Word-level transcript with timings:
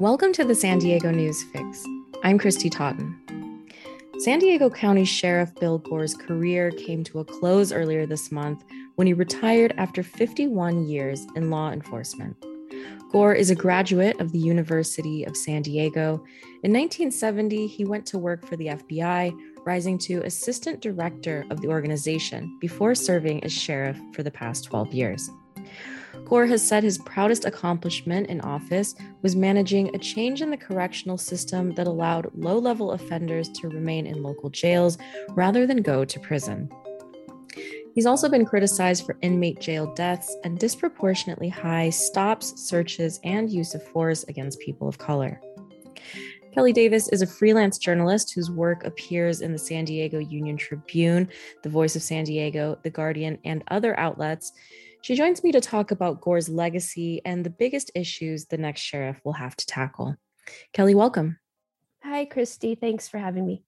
Welcome 0.00 0.32
to 0.32 0.46
the 0.46 0.54
San 0.54 0.78
Diego 0.78 1.10
News 1.10 1.42
Fix. 1.42 1.84
I'm 2.24 2.38
Kristy 2.38 2.72
Totten. 2.72 3.68
San 4.20 4.38
Diego 4.38 4.70
County 4.70 5.04
Sheriff 5.04 5.54
Bill 5.56 5.76
Gore's 5.76 6.14
career 6.14 6.70
came 6.70 7.04
to 7.04 7.18
a 7.18 7.24
close 7.26 7.70
earlier 7.70 8.06
this 8.06 8.32
month 8.32 8.64
when 8.94 9.06
he 9.06 9.12
retired 9.12 9.74
after 9.76 10.02
51 10.02 10.86
years 10.86 11.26
in 11.36 11.50
law 11.50 11.70
enforcement. 11.70 12.34
Gore 13.12 13.34
is 13.34 13.50
a 13.50 13.54
graduate 13.54 14.18
of 14.22 14.32
the 14.32 14.38
University 14.38 15.22
of 15.24 15.36
San 15.36 15.60
Diego. 15.60 16.24
In 16.62 16.72
1970, 16.72 17.66
he 17.66 17.84
went 17.84 18.06
to 18.06 18.18
work 18.18 18.46
for 18.46 18.56
the 18.56 18.68
FBI, 18.68 19.38
rising 19.66 19.98
to 19.98 20.22
assistant 20.22 20.80
director 20.80 21.44
of 21.50 21.60
the 21.60 21.68
organization 21.68 22.56
before 22.58 22.94
serving 22.94 23.44
as 23.44 23.52
sheriff 23.52 24.00
for 24.14 24.22
the 24.22 24.30
past 24.30 24.64
12 24.64 24.94
years. 24.94 25.28
Gore 26.30 26.46
has 26.46 26.64
said 26.64 26.84
his 26.84 26.98
proudest 26.98 27.44
accomplishment 27.44 28.28
in 28.28 28.40
office 28.42 28.94
was 29.20 29.34
managing 29.34 29.92
a 29.92 29.98
change 29.98 30.42
in 30.42 30.50
the 30.50 30.56
correctional 30.56 31.18
system 31.18 31.74
that 31.74 31.88
allowed 31.88 32.30
low 32.36 32.56
level 32.56 32.92
offenders 32.92 33.48
to 33.48 33.68
remain 33.68 34.06
in 34.06 34.22
local 34.22 34.48
jails 34.48 34.96
rather 35.30 35.66
than 35.66 35.82
go 35.82 36.04
to 36.04 36.20
prison. 36.20 36.70
He's 37.96 38.06
also 38.06 38.28
been 38.28 38.46
criticized 38.46 39.04
for 39.04 39.18
inmate 39.22 39.58
jail 39.58 39.92
deaths 39.94 40.36
and 40.44 40.56
disproportionately 40.56 41.48
high 41.48 41.90
stops, 41.90 42.62
searches, 42.62 43.18
and 43.24 43.50
use 43.50 43.74
of 43.74 43.82
force 43.82 44.22
against 44.28 44.60
people 44.60 44.86
of 44.86 44.98
color. 44.98 45.40
Kelly 46.54 46.72
Davis 46.72 47.08
is 47.08 47.22
a 47.22 47.26
freelance 47.26 47.76
journalist 47.76 48.34
whose 48.34 48.52
work 48.52 48.84
appears 48.84 49.40
in 49.40 49.50
the 49.50 49.58
San 49.58 49.84
Diego 49.84 50.20
Union 50.20 50.56
Tribune, 50.56 51.28
The 51.64 51.68
Voice 51.70 51.96
of 51.96 52.02
San 52.02 52.22
Diego, 52.22 52.78
The 52.84 52.90
Guardian, 52.90 53.38
and 53.44 53.64
other 53.68 53.98
outlets. 53.98 54.52
She 55.02 55.14
joins 55.14 55.42
me 55.42 55.52
to 55.52 55.60
talk 55.60 55.90
about 55.90 56.20
Gore's 56.20 56.48
legacy 56.48 57.22
and 57.24 57.44
the 57.44 57.50
biggest 57.50 57.90
issues 57.94 58.46
the 58.46 58.58
next 58.58 58.82
sheriff 58.82 59.20
will 59.24 59.32
have 59.32 59.56
to 59.56 59.66
tackle. 59.66 60.16
Kelly, 60.72 60.94
welcome. 60.94 61.38
Hi, 62.04 62.26
Kristy. 62.26 62.78
Thanks 62.78 63.08
for 63.08 63.18
having 63.18 63.46
me. 63.46 63.64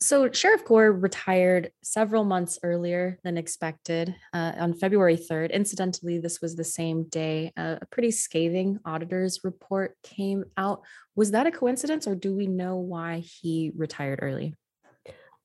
So, 0.00 0.30
Sheriff 0.30 0.64
Gore 0.64 0.92
retired 0.92 1.72
several 1.82 2.22
months 2.24 2.58
earlier 2.62 3.18
than 3.24 3.36
expected 3.36 4.14
uh, 4.32 4.52
on 4.56 4.74
February 4.74 5.16
3rd. 5.16 5.52
Incidentally, 5.52 6.18
this 6.18 6.40
was 6.40 6.54
the 6.54 6.62
same 6.62 7.04
day 7.04 7.52
uh, 7.56 7.76
a 7.82 7.86
pretty 7.86 8.12
scathing 8.12 8.78
auditor's 8.84 9.40
report 9.42 9.96
came 10.04 10.44
out. 10.56 10.82
Was 11.16 11.32
that 11.32 11.48
a 11.48 11.50
coincidence, 11.50 12.06
or 12.06 12.14
do 12.14 12.32
we 12.32 12.46
know 12.46 12.76
why 12.76 13.18
he 13.18 13.72
retired 13.76 14.20
early? 14.22 14.54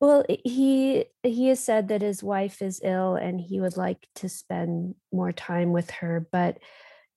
Well, 0.04 0.26
he 0.44 1.06
he 1.24 1.48
has 1.48 1.62
said 1.64 1.88
that 1.88 2.02
his 2.02 2.22
wife 2.22 2.62
is 2.62 2.82
ill 2.84 3.16
and 3.16 3.40
he 3.40 3.62
would 3.62 3.78
like 3.78 4.06
to 4.16 4.28
spend 4.28 4.96
more 5.14 5.32
time 5.32 5.72
with 5.72 5.90
her, 5.92 6.28
but 6.30 6.58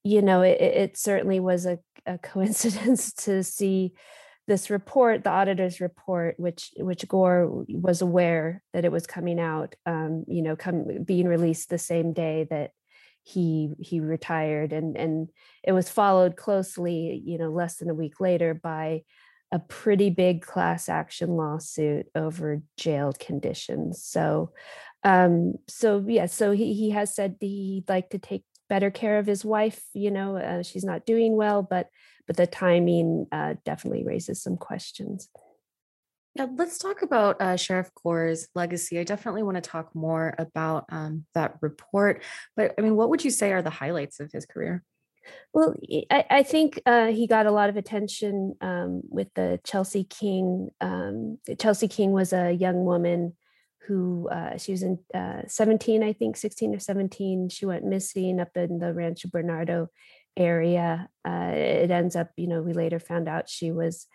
you 0.05 0.23
know, 0.23 0.43
it, 0.43 0.61
it 0.61 0.97
certainly 0.97 1.41
was 1.41 1.67
a, 1.67 1.81
a 2.07 2.17
coincidence 2.23 3.13
to 3.25 3.43
see 3.43 3.95
this 4.47 4.71
report, 4.71 5.25
the 5.25 5.31
auditor's 5.31 5.81
report, 5.81 6.39
which 6.39 6.71
which 6.77 7.09
Gore 7.09 7.65
was 7.69 8.03
aware 8.03 8.63
that 8.73 8.85
it 8.85 8.93
was 8.93 9.05
coming 9.05 9.41
out, 9.41 9.75
um, 9.85 10.25
you 10.29 10.43
know, 10.43 10.55
come 10.55 11.03
being 11.05 11.27
released 11.27 11.71
the 11.71 11.79
same 11.79 12.13
day 12.13 12.47
that 12.51 12.71
he 13.25 13.71
he 13.81 13.99
retired, 13.99 14.73
and 14.73 14.97
and 14.97 15.29
it 15.65 15.73
was 15.73 15.89
followed 15.91 16.37
closely, 16.37 17.21
you 17.27 17.37
know, 17.39 17.51
less 17.51 17.79
than 17.79 17.91
a 17.91 17.95
week 17.95 18.21
later 18.21 18.55
by 18.55 19.03
a 19.57 19.59
pretty 19.59 20.11
big 20.11 20.43
class 20.43 20.87
action 20.87 21.31
lawsuit 21.31 22.07
over 22.15 22.61
jail 22.77 23.15
conditions. 23.19 24.05
So, 24.05 24.53
um, 25.03 25.55
so 25.67 26.05
yeah, 26.07 26.27
so 26.27 26.53
he 26.53 26.75
he 26.75 26.91
has 26.91 27.15
said 27.15 27.37
he'd 27.41 27.89
like 27.89 28.11
to 28.11 28.19
take 28.19 28.45
better 28.69 28.91
care 28.91 29.19
of 29.19 29.27
his 29.27 29.47
wife. 29.47 29.83
You 29.95 30.11
know, 30.11 30.37
uh, 30.37 30.63
she's 30.63 30.85
not 30.85 31.07
doing 31.07 31.37
well, 31.37 31.63
but 31.63 31.89
but 32.27 32.37
the 32.37 32.47
timing 32.47 33.29
uh, 33.33 33.55
definitely 33.65 34.05
raises 34.05 34.43
some 34.43 34.59
questions. 34.59 35.31
Yeah, 36.35 36.49
let's 36.55 36.77
talk 36.77 37.01
about 37.01 37.41
uh, 37.41 37.57
Sheriff 37.57 37.91
Gore's 38.03 38.49
legacy. 38.55 38.99
I 38.99 39.05
definitely 39.05 39.43
want 39.43 39.55
to 39.55 39.63
talk 39.63 39.95
more 39.95 40.35
about 40.39 40.85
um, 40.91 41.25
that 41.33 41.55
report. 41.63 42.23
But 42.57 42.75
I 42.77 42.83
mean, 42.83 42.95
what 42.95 43.09
would 43.09 43.25
you 43.25 43.31
say 43.31 43.55
are 43.55 43.63
the 43.63 43.71
highlights 43.71 44.21
of 44.21 44.31
his 44.33 44.45
career? 44.45 44.85
Well, 45.53 45.75
I, 46.11 46.25
I 46.31 46.43
think 46.43 46.81
uh, 46.87 47.07
he 47.07 47.27
got 47.27 47.47
a 47.47 47.51
lot 47.51 47.69
of 47.69 47.77
attention 47.77 48.57
um, 48.61 49.03
with 49.09 49.33
the 49.35 49.61
Chelsea 49.65 50.05
King. 50.05 50.71
Um, 50.81 51.39
Chelsea 51.59 51.89
King 51.89 52.13
was 52.13 52.33
a 52.33 52.53
young 52.53 52.85
woman 52.85 53.35
who 53.87 54.29
uh, 54.29 54.59
she 54.59 54.73
was 54.73 54.83
in 54.83 54.99
uh, 55.15 55.43
17, 55.47 56.03
I 56.03 56.13
think 56.13 56.37
16 56.37 56.75
or 56.75 56.79
17. 56.79 57.49
She 57.49 57.67
went 57.67 57.85
missing 57.85 58.41
up 58.41 58.57
in 58.57 58.79
the 58.79 58.93
Rancho 58.93 59.29
Bernardo 59.29 59.89
area. 60.37 61.09
Uh, 61.27 61.53
it 61.55 61.91
ends 61.91 62.17
up, 62.17 62.31
you 62.37 62.49
know, 62.49 62.63
we 62.63 62.73
later 62.73 62.99
found 62.99 63.29
out 63.29 63.49
she 63.49 63.71
was 63.71 64.07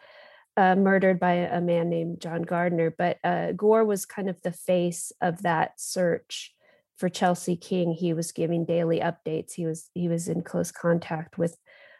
uh, 0.57 0.75
murdered 0.75 1.19
by 1.19 1.33
a 1.33 1.61
man 1.61 1.89
named 1.89 2.19
John 2.19 2.41
Gardner. 2.41 2.93
But 2.95 3.17
uh, 3.23 3.53
Gore 3.53 3.85
was 3.85 4.05
kind 4.05 4.29
of 4.29 4.41
the 4.41 4.51
face 4.51 5.11
of 5.21 5.43
that 5.43 5.79
search 5.79 6.53
for 7.01 7.09
Chelsea 7.09 7.55
King, 7.55 7.93
he 7.93 8.13
was 8.13 8.31
giving 8.31 8.63
daily 8.63 8.99
updates. 8.99 9.53
He 9.53 9.65
was 9.65 9.89
he 9.95 10.07
was 10.07 10.27
in 10.27 10.43
close 10.43 10.71
contact 10.71 11.35
with 11.35 11.57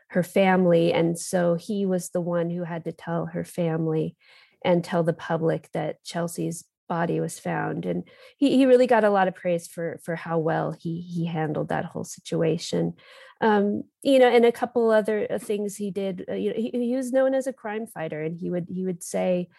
her 0.09 0.21
family, 0.21 0.93
and 0.93 1.17
so 1.17 1.55
he 1.55 1.87
was 1.87 2.11
the 2.11 2.21
one 2.21 2.51
who 2.51 2.65
had 2.65 2.83
to 2.83 2.91
tell 2.91 3.25
her 3.25 3.43
family 3.43 4.15
and 4.63 4.83
tell 4.83 5.01
the 5.01 5.11
public 5.11 5.69
that 5.73 6.03
Chelsea's 6.03 6.65
body 6.87 7.19
was 7.19 7.39
found. 7.39 7.87
And 7.87 8.03
he, 8.37 8.55
he 8.57 8.67
really 8.67 8.85
got 8.85 9.03
a 9.03 9.09
lot 9.09 9.27
of 9.27 9.33
praise 9.33 9.65
for 9.65 9.99
for 10.03 10.15
how 10.15 10.37
well 10.37 10.75
he 10.79 11.01
he 11.01 11.25
handled 11.25 11.69
that 11.69 11.85
whole 11.85 12.03
situation. 12.03 12.93
Um, 13.41 13.85
you 14.03 14.19
know, 14.19 14.29
and 14.29 14.45
a 14.45 14.51
couple 14.51 14.91
other 14.91 15.25
uh, 15.31 15.39
things 15.39 15.77
he 15.77 15.89
did. 15.89 16.25
Uh, 16.29 16.35
you 16.35 16.49
know, 16.51 16.55
he, 16.57 16.69
he 16.69 16.95
was 16.95 17.11
known 17.11 17.33
as 17.33 17.47
a 17.47 17.53
crime 17.53 17.87
fighter, 17.87 18.21
and 18.21 18.37
he 18.37 18.51
would 18.51 18.67
he 18.69 18.85
would 18.85 19.01
say 19.01 19.49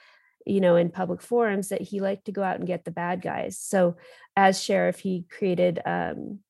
you 0.47 0.61
know 0.61 0.77
in 0.77 0.91
public 0.91 1.21
forums 1.21 1.69
that 1.69 1.83
he 1.83 2.01
liked 2.01 2.27
to 2.27 2.33
go 2.33 2.43
out 2.43 2.59
and 2.59 2.67
get 2.67 2.85
the 2.85 2.91
bad 2.91 3.23
guys. 3.23 3.59
So 3.59 3.97
as 4.37 4.63
sheriff 4.63 5.01
he 5.01 5.27
created 5.31 5.81
um, 5.85 6.41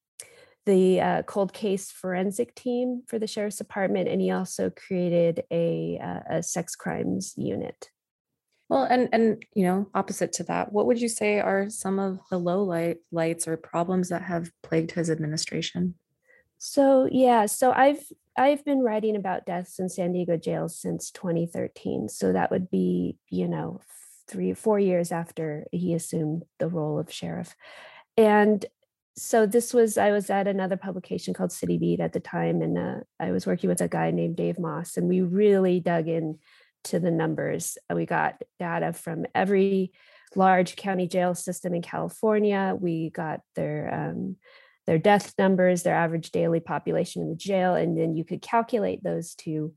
the 0.67 1.01
uh, 1.01 1.23
cold 1.23 1.53
case 1.53 1.91
forensic 1.91 2.55
team 2.55 3.03
for 3.07 3.19
the 3.19 3.27
sheriff's 3.27 3.57
department 3.57 4.09
and 4.09 4.21
he 4.21 4.31
also 4.31 4.71
created 4.71 5.43
a, 5.51 5.99
uh, 6.03 6.37
a 6.37 6.43
sex 6.43 6.77
crimes 6.77 7.35
unit. 7.37 7.91
Well 8.69 8.85
and 8.85 9.09
and 9.13 9.45
you 9.55 9.65
know 9.65 9.89
opposite 9.95 10.33
to 10.35 10.45
that 10.45 10.73
what 10.73 10.87
would 10.87 11.01
you 11.01 11.09
say 11.09 11.41
are 11.41 11.69
some 11.69 11.99
of 11.99 12.21
the 12.31 12.39
low 12.39 12.63
light 12.63 12.99
lights 13.11 13.47
or 13.47 13.57
problems 13.57 14.09
that 14.09 14.23
have 14.23 14.51
plagued 14.63 14.93
his 14.93 15.11
administration 15.11 15.95
so 16.65 17.09
yeah 17.11 17.47
so 17.47 17.73
i've 17.73 18.05
I've 18.37 18.65
been 18.65 18.81
writing 18.81 19.17
about 19.17 19.45
deaths 19.45 19.78
in 19.78 19.89
San 19.89 20.12
Diego 20.12 20.37
jails 20.37 20.78
since 20.78 21.11
2013. 21.11 22.09
So 22.09 22.33
that 22.33 22.50
would 22.50 22.71
be, 22.71 23.19
you 23.28 23.47
know, 23.47 23.81
three, 24.28 24.55
four 24.55 24.78
years 24.78 25.12
after 25.12 25.67
he 25.71 25.95
assumed 25.95 26.45
the 26.59 26.69
role 26.69 26.99
of 26.99 27.12
sheriff. 27.12 27.55
And 28.17 28.65
so 29.17 29.45
this 29.45 29.75
was, 29.75 29.99
I 29.99 30.11
was 30.11 30.31
at 30.31 30.49
another 30.49 30.78
publication 30.78 31.34
called 31.34 31.53
City 31.53 31.77
Beat 31.77 32.00
at 32.00 32.15
the 32.15 32.21
time, 32.21 32.62
and 32.62 32.79
uh, 32.79 33.00
I 33.21 33.31
was 33.31 33.47
working 33.47 33.69
with 33.69 33.83
a 33.83 33.89
guy 33.89 34.11
named 34.11 34.37
Dave 34.37 34.56
Maass, 34.56 34.97
and 34.97 35.06
we 35.06 35.21
really 35.21 35.81
dug 35.81 36.09
in 36.09 36.39
to 36.84 36.99
the 36.99 37.11
numbers. 37.11 37.77
We 37.94 38.06
got 38.06 38.41
data 38.59 38.94
from 38.94 39.27
every 39.34 39.93
large 40.34 40.77
county 40.77 41.06
jail 41.06 41.34
system 41.34 41.75
in 41.75 41.83
California. 41.83 42.75
We 42.79 43.11
got 43.11 43.41
their 43.55 43.93
um, 43.93 44.37
their 44.87 44.98
death 44.98 45.34
numbers, 45.38 45.82
their 45.82 45.94
average 45.94 46.31
daily 46.31 46.60
population 46.60 47.22
in 47.22 47.28
the 47.28 47.37
jail, 47.37 47.75
and 47.75 47.97
then 47.97 48.16
you 48.16 48.25
could 48.25 48.43
calculate 48.43 49.03
those 49.03 49.34
two 49.34 49.75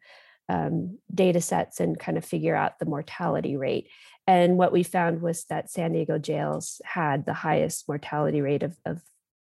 um, 0.49 0.99
data 1.13 1.41
sets 1.41 1.79
and 1.79 1.99
kind 1.99 2.17
of 2.17 2.25
figure 2.25 2.55
out 2.55 2.79
the 2.79 2.85
mortality 2.85 3.55
rate. 3.55 3.89
And 4.27 4.57
what 4.57 4.71
we 4.71 4.83
found 4.83 5.21
was 5.21 5.45
that 5.45 5.69
San 5.69 5.93
Diego 5.93 6.17
jails 6.17 6.81
had 6.83 7.25
the 7.25 7.33
highest 7.33 7.87
mortality 7.87 8.41
rate 8.41 8.63
of, 8.63 8.75
of 8.85 9.01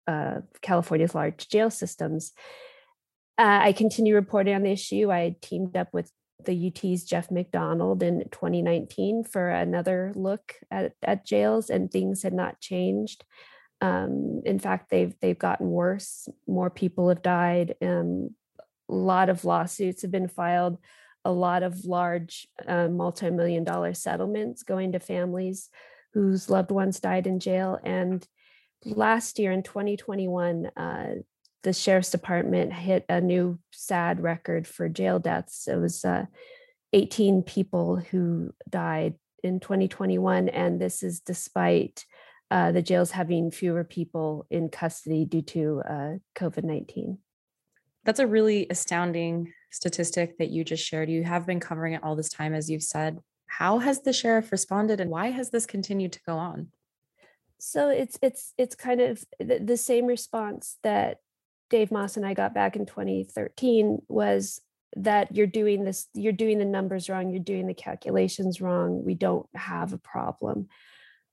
uh, 0.06 0.40
California's 0.62 1.14
large 1.14 1.48
jail 1.48 1.70
systems. 1.70 2.32
Uh, 3.38 3.60
I 3.62 3.72
continue 3.72 4.14
reporting 4.14 4.54
on 4.54 4.62
the 4.62 4.70
issue. 4.70 5.10
I 5.10 5.36
teamed 5.40 5.76
up 5.76 5.88
with 5.92 6.10
the 6.44 6.68
UT's 6.68 7.04
Jeff 7.04 7.30
McDonald 7.30 8.02
in 8.02 8.24
2019 8.30 9.24
for 9.24 9.48
another 9.50 10.12
look 10.14 10.54
at, 10.70 10.92
at 11.02 11.26
jails, 11.26 11.70
and 11.70 11.90
things 11.90 12.22
had 12.22 12.34
not 12.34 12.60
changed. 12.60 13.24
Um, 13.80 14.42
in 14.44 14.58
fact, 14.58 14.90
they've 14.90 15.14
they've 15.20 15.38
gotten 15.38 15.70
worse. 15.70 16.28
More 16.46 16.70
people 16.70 17.08
have 17.08 17.22
died. 17.22 17.74
Um, 17.82 18.34
a 18.88 18.94
lot 18.94 19.28
of 19.28 19.44
lawsuits 19.44 20.02
have 20.02 20.10
been 20.10 20.28
filed. 20.28 20.78
A 21.24 21.32
lot 21.32 21.62
of 21.62 21.84
large, 21.84 22.46
uh, 22.66 22.88
multi-million 22.88 23.64
dollar 23.64 23.94
settlements 23.94 24.62
going 24.62 24.92
to 24.92 25.00
families 25.00 25.68
whose 26.14 26.48
loved 26.48 26.70
ones 26.70 27.00
died 27.00 27.26
in 27.26 27.40
jail. 27.40 27.78
And 27.82 28.26
last 28.84 29.38
year 29.38 29.52
in 29.52 29.62
2021, 29.62 30.66
uh, 30.76 31.06
the 31.62 31.72
sheriff's 31.72 32.10
department 32.10 32.72
hit 32.72 33.04
a 33.08 33.20
new 33.20 33.58
sad 33.72 34.22
record 34.22 34.66
for 34.68 34.88
jail 34.88 35.18
deaths. 35.18 35.66
It 35.66 35.76
was 35.76 36.04
uh, 36.04 36.26
18 36.92 37.42
people 37.42 37.96
who 37.96 38.54
died 38.70 39.14
in 39.42 39.60
2021, 39.60 40.48
and 40.48 40.80
this 40.80 41.02
is 41.02 41.20
despite 41.20 42.06
uh, 42.50 42.72
the 42.72 42.82
jails 42.82 43.10
having 43.10 43.50
fewer 43.50 43.84
people 43.84 44.46
in 44.50 44.68
custody 44.68 45.24
due 45.24 45.42
to 45.42 45.82
uh, 45.88 46.14
COVID 46.34 46.64
19. 46.64 47.18
That's 48.04 48.20
a 48.20 48.26
really 48.26 48.66
astounding 48.70 49.52
statistic 49.70 50.38
that 50.38 50.50
you 50.50 50.64
just 50.64 50.84
shared. 50.84 51.10
You 51.10 51.24
have 51.24 51.46
been 51.46 51.60
covering 51.60 51.94
it 51.94 52.04
all 52.04 52.14
this 52.14 52.28
time, 52.28 52.54
as 52.54 52.70
you've 52.70 52.82
said. 52.82 53.18
How 53.46 53.78
has 53.78 54.02
the 54.02 54.12
sheriff 54.12 54.52
responded 54.52 55.00
and 55.00 55.10
why 55.10 55.30
has 55.30 55.50
this 55.50 55.66
continued 55.66 56.12
to 56.12 56.20
go 56.26 56.36
on? 56.36 56.68
So 57.58 57.88
it's 57.88 58.18
it's 58.22 58.52
it's 58.58 58.74
kind 58.74 59.00
of 59.00 59.24
the, 59.40 59.58
the 59.58 59.76
same 59.76 60.06
response 60.06 60.76
that 60.82 61.18
Dave 61.70 61.90
Maass 61.90 62.16
and 62.16 62.26
I 62.26 62.34
got 62.34 62.54
back 62.54 62.76
in 62.76 62.86
2013 62.86 64.02
was 64.08 64.60
that 64.96 65.34
you're 65.34 65.46
doing 65.46 65.84
this, 65.84 66.06
you're 66.14 66.32
doing 66.32 66.58
the 66.58 66.64
numbers 66.64 67.08
wrong, 67.08 67.30
you're 67.30 67.42
doing 67.42 67.66
the 67.66 67.74
calculations 67.74 68.60
wrong, 68.60 69.04
we 69.04 69.14
don't 69.14 69.48
have 69.54 69.92
a 69.92 69.98
problem. 69.98 70.68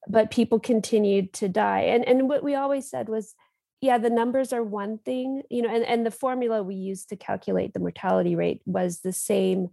But 0.07 0.31
people 0.31 0.59
continued 0.59 1.33
to 1.33 1.47
die. 1.47 1.81
And, 1.81 2.07
and 2.07 2.27
what 2.27 2.43
we 2.43 2.55
always 2.55 2.89
said 2.89 3.09
was, 3.09 3.35
yeah, 3.81 3.97
the 3.97 4.09
numbers 4.09 4.53
are 4.53 4.63
one 4.63 4.97
thing, 4.97 5.43
you 5.49 5.61
know, 5.61 5.73
and, 5.73 5.83
and 5.83 6.05
the 6.05 6.11
formula 6.11 6.63
we 6.63 6.75
used 6.75 7.09
to 7.09 7.15
calculate 7.15 7.73
the 7.73 7.79
mortality 7.79 8.35
rate 8.35 8.61
was 8.65 8.99
the 8.99 9.11
same 9.11 9.69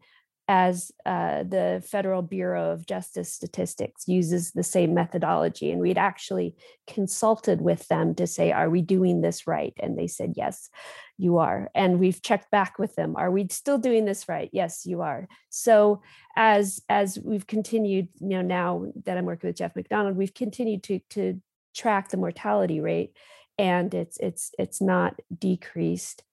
as 0.50 0.90
uh, 1.06 1.44
the 1.44 1.80
Federal 1.88 2.22
Bureau 2.22 2.72
of 2.72 2.84
Justice 2.84 3.32
Statistics 3.32 4.08
uses 4.08 4.50
the 4.50 4.64
same 4.64 4.92
methodology. 4.92 5.70
And 5.70 5.80
we'd 5.80 5.96
actually 5.96 6.56
consulted 6.88 7.60
with 7.60 7.86
them 7.86 8.16
to 8.16 8.26
say, 8.26 8.50
are 8.50 8.68
we 8.68 8.82
doing 8.82 9.20
this 9.20 9.46
right? 9.46 9.72
And 9.78 9.96
they 9.96 10.08
said, 10.08 10.32
yes, 10.36 10.68
you 11.16 11.38
are. 11.38 11.70
And 11.72 12.00
we've 12.00 12.20
checked 12.20 12.50
back 12.50 12.80
with 12.80 12.96
them. 12.96 13.14
Are 13.14 13.30
we 13.30 13.46
still 13.48 13.78
doing 13.78 14.06
this 14.06 14.28
right? 14.28 14.50
Yes, 14.52 14.84
you 14.84 15.02
are. 15.02 15.28
So 15.50 16.02
as 16.34 16.82
as 16.88 17.16
we've 17.22 17.46
continued, 17.46 18.08
you 18.18 18.30
know, 18.30 18.42
now 18.42 18.86
that 19.04 19.16
I'm 19.16 19.26
working 19.26 19.46
with 19.46 19.56
Jeff 19.58 19.76
McDonald, 19.76 20.16
we've 20.16 20.34
continued 20.34 20.82
to 20.84 20.98
to 21.10 21.40
track 21.76 22.08
the 22.08 22.16
mortality 22.16 22.80
rate 22.80 23.16
and 23.56 23.94
it's 23.94 24.16
it's 24.18 24.50
it's 24.58 24.80
not 24.80 25.14
decreased 25.38 26.24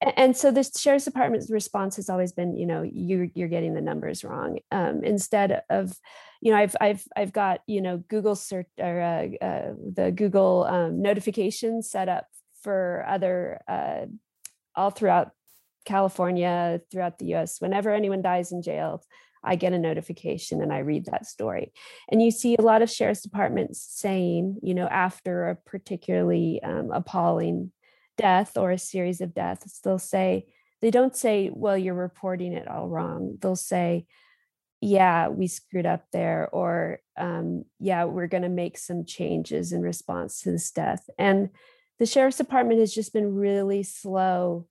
and 0.00 0.36
so 0.36 0.50
the 0.50 0.62
sheriff's 0.62 1.06
department's 1.06 1.50
response 1.50 1.96
has 1.96 2.10
always 2.10 2.32
been 2.32 2.56
you 2.56 2.66
know 2.66 2.82
you're 2.82 3.28
you're 3.34 3.48
getting 3.48 3.74
the 3.74 3.80
numbers 3.80 4.24
wrong. 4.24 4.58
Um, 4.70 5.02
instead 5.04 5.62
of 5.70 5.96
you 6.40 6.52
know 6.52 6.58
i've 6.58 6.76
i've 6.80 7.04
i've 7.16 7.32
got 7.32 7.60
you 7.66 7.80
know 7.80 7.98
google 8.08 8.34
search 8.34 8.68
or 8.78 9.00
uh, 9.00 9.44
uh, 9.44 9.72
the 9.94 10.12
google 10.12 10.64
um, 10.68 11.00
notifications 11.02 11.90
set 11.90 12.08
up 12.08 12.26
for 12.62 13.04
other 13.08 13.60
uh, 13.68 14.06
all 14.74 14.90
throughout 14.90 15.30
california 15.84 16.80
throughout 16.90 17.18
the 17.18 17.34
us 17.34 17.60
whenever 17.60 17.92
anyone 17.92 18.20
dies 18.20 18.52
in 18.52 18.60
jail 18.60 19.02
i 19.42 19.56
get 19.56 19.72
a 19.72 19.78
notification 19.78 20.60
and 20.60 20.72
i 20.72 20.78
read 20.78 21.06
that 21.06 21.26
story. 21.26 21.72
And 22.10 22.22
you 22.22 22.30
see 22.30 22.56
a 22.56 22.62
lot 22.62 22.82
of 22.82 22.90
sheriff's 22.90 23.22
departments 23.22 23.86
saying 23.88 24.58
you 24.62 24.74
know 24.74 24.88
after 24.88 25.48
a 25.48 25.56
particularly 25.56 26.60
um, 26.62 26.90
appalling 26.92 27.72
death 28.16 28.56
or 28.56 28.70
a 28.70 28.78
series 28.78 29.20
of 29.20 29.34
deaths, 29.34 29.80
they'll 29.80 29.98
say, 29.98 30.46
they 30.80 30.90
don't 30.90 31.16
say, 31.16 31.50
well, 31.52 31.76
you're 31.76 31.94
reporting 31.94 32.52
it 32.52 32.68
all 32.68 32.88
wrong. 32.88 33.38
They'll 33.40 33.56
say, 33.56 34.06
yeah, 34.80 35.28
we 35.28 35.46
screwed 35.46 35.86
up 35.86 36.04
there, 36.12 36.48
or 36.52 37.00
um, 37.16 37.64
yeah, 37.80 38.04
we're 38.04 38.26
going 38.26 38.42
to 38.42 38.48
make 38.48 38.76
some 38.76 39.04
changes 39.04 39.72
in 39.72 39.80
response 39.80 40.42
to 40.42 40.52
this 40.52 40.70
death. 40.70 41.08
And 41.18 41.50
the 41.98 42.06
sheriff's 42.06 42.36
department 42.36 42.80
has 42.80 42.94
just 42.94 43.12
been 43.12 43.34
really 43.34 43.82
slow 43.82 44.66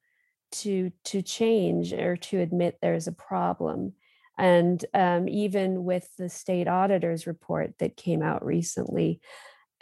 to 0.52 0.92
to 1.06 1.22
change 1.22 1.92
or 1.92 2.16
to 2.16 2.40
admit 2.40 2.78
there's 2.82 3.08
a 3.08 3.12
problem. 3.12 3.94
And 4.38 4.84
um, 4.94 5.28
even 5.28 5.86
with 5.86 6.08
the 6.18 6.30
state 6.30 6.68
auditor's 6.68 7.26
report 7.26 7.74
that 7.80 7.98
came 7.98 8.22
out 8.22 8.46
recently, 8.46 9.22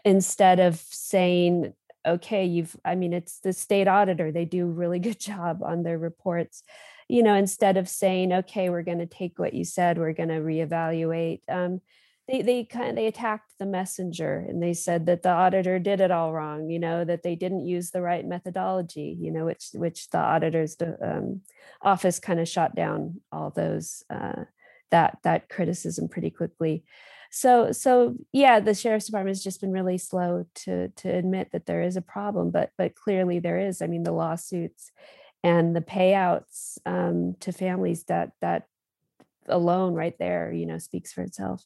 instead 0.05 0.59
of 0.59 0.77
saying 0.89 1.73
okay 2.05 2.45
you've 2.45 2.75
i 2.85 2.95
mean 2.95 3.13
it's 3.13 3.39
the 3.39 3.53
state 3.53 3.87
auditor 3.87 4.31
they 4.31 4.45
do 4.45 4.65
really 4.65 4.99
good 5.07 5.19
job 5.19 5.61
on 5.63 5.83
their 5.83 5.97
reports 5.97 6.63
you 7.07 7.23
know 7.23 7.35
instead 7.35 7.77
of 7.77 7.89
saying 7.89 8.31
okay 8.31 8.69
we're 8.69 8.83
going 8.83 8.99
to 8.99 9.05
take 9.05 9.37
what 9.37 9.53
you 9.53 9.63
said 9.63 9.97
we're 9.97 10.13
going 10.13 10.29
to 10.29 10.35
reevaluate 10.35 11.41
um, 11.49 11.81
they 12.27 12.41
they 12.41 12.63
kind 12.63 12.89
of 12.89 12.95
they 12.95 13.07
attacked 13.07 13.53
the 13.59 13.65
messenger 13.65 14.45
and 14.47 14.63
they 14.63 14.73
said 14.73 15.05
that 15.05 15.23
the 15.23 15.29
auditor 15.29 15.79
did 15.79 15.99
it 15.99 16.11
all 16.11 16.33
wrong 16.33 16.69
you 16.69 16.79
know 16.79 17.03
that 17.03 17.23
they 17.23 17.35
didn't 17.35 17.65
use 17.65 17.91
the 17.91 18.01
right 18.01 18.25
methodology 18.25 19.17
you 19.19 19.31
know 19.31 19.45
which 19.45 19.69
which 19.73 20.09
the 20.09 20.17
auditor's 20.17 20.77
um, 21.01 21.41
office 21.81 22.19
kind 22.19 22.39
of 22.39 22.47
shot 22.47 22.75
down 22.75 23.19
all 23.31 23.49
those 23.49 24.03
uh, 24.09 24.43
that 24.91 25.17
that 25.23 25.49
criticism 25.49 26.07
pretty 26.07 26.29
quickly 26.29 26.83
so 27.35 27.71
so 27.71 28.13
yeah 28.31 28.59
the 28.59 28.75
sheriff's 28.75 29.07
department 29.07 29.35
has 29.35 29.43
just 29.43 29.59
been 29.59 29.71
really 29.71 29.97
slow 29.97 30.45
to 30.53 30.89
to 30.89 31.09
admit 31.09 31.49
that 31.51 31.65
there 31.65 31.81
is 31.81 31.97
a 31.97 32.01
problem 32.01 32.51
but 32.51 32.69
but 32.77 32.93
clearly 32.93 33.39
there 33.39 33.57
is. 33.57 33.81
I 33.81 33.87
mean 33.87 34.03
the 34.03 34.11
lawsuits 34.11 34.91
and 35.43 35.75
the 35.75 35.81
payouts 35.81 36.77
um, 36.85 37.35
to 37.39 37.51
families 37.51 38.03
that 38.03 38.33
that 38.41 38.67
alone 39.47 39.95
right 39.95 40.15
there 40.19 40.53
you 40.53 40.67
know 40.67 40.77
speaks 40.77 41.11
for 41.11 41.23
itself. 41.23 41.65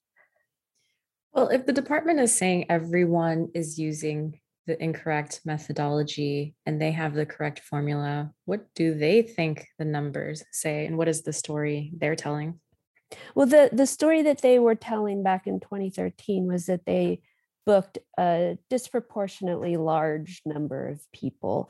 Well 1.33 1.49
if 1.49 1.65
the 1.65 1.73
department 1.73 2.21
is 2.21 2.33
saying 2.33 2.67
everyone 2.69 3.49
is 3.53 3.77
using 3.77 4.39
the 4.67 4.81
incorrect 4.81 5.41
methodology 5.43 6.55
and 6.65 6.81
they 6.81 6.91
have 6.91 7.13
the 7.13 7.25
correct 7.25 7.59
formula 7.59 8.31
what 8.45 8.67
do 8.73 8.93
they 8.93 9.21
think 9.21 9.67
the 9.79 9.85
numbers 9.85 10.45
say 10.53 10.85
and 10.85 10.97
what 10.97 11.09
is 11.09 11.23
the 11.23 11.33
story 11.33 11.91
they're 11.97 12.15
telling 12.15 12.59
well, 13.36 13.48
the 13.48 13.69
the 13.71 13.88
story 13.88 14.21
that 14.24 14.42
they 14.42 14.59
were 14.59 14.75
telling 14.75 15.24
back 15.24 15.48
in 15.48 15.59
2013 15.59 16.48
was 16.48 16.65
that 16.65 16.86
they 16.86 17.21
booked 17.65 17.98
a 18.18 18.57
disproportionately 18.69 19.77
large 19.77 20.42
number 20.45 20.88
of 20.88 21.01
people. 21.13 21.69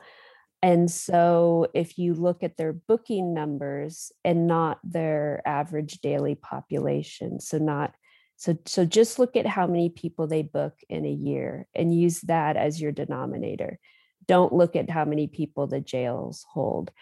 And 0.62 0.90
so 0.90 1.68
if 1.74 1.98
you 1.98 2.14
look 2.14 2.42
at 2.42 2.56
their 2.56 2.72
booking 2.72 3.32
numbers 3.32 4.10
and 4.24 4.46
not 4.46 4.78
their 4.82 5.42
average 5.46 6.00
daily 6.00 6.34
population, 6.34 7.40
so 7.40 7.58
not 7.58 7.94
so 8.36 8.56
so 8.66 8.84
just 8.84 9.18
look 9.18 9.36
at 9.36 9.46
how 9.46 9.66
many 9.66 9.88
people 9.88 10.26
they 10.26 10.42
book 10.42 10.74
in 10.88 11.04
a 11.04 11.10
year 11.10 11.66
and 11.74 11.94
use 11.94 12.20
that 12.22 12.56
as 12.56 12.80
your 12.80 12.92
denominator. 12.92 13.78
Don't 14.26 14.52
look 14.52 14.76
at 14.76 14.90
how 14.90 15.04
many 15.04 15.26
people 15.26 15.66
the 15.66 15.80
jails 15.80 16.44
hold. 16.48 16.92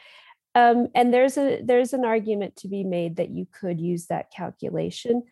Um, 0.57 0.89
and 0.95 1.13
there's 1.13 1.37
a 1.37 1.61
there's 1.63 1.93
an 1.93 2.07
argument 2.07 2.57
to 2.57 2.69
be 2.69 2.83
made 2.83 3.17
that 3.17 3.29
you 3.29 3.47
could 3.53 3.79
use 3.79 4.07
that 4.07 4.33
calculation, 4.33 5.23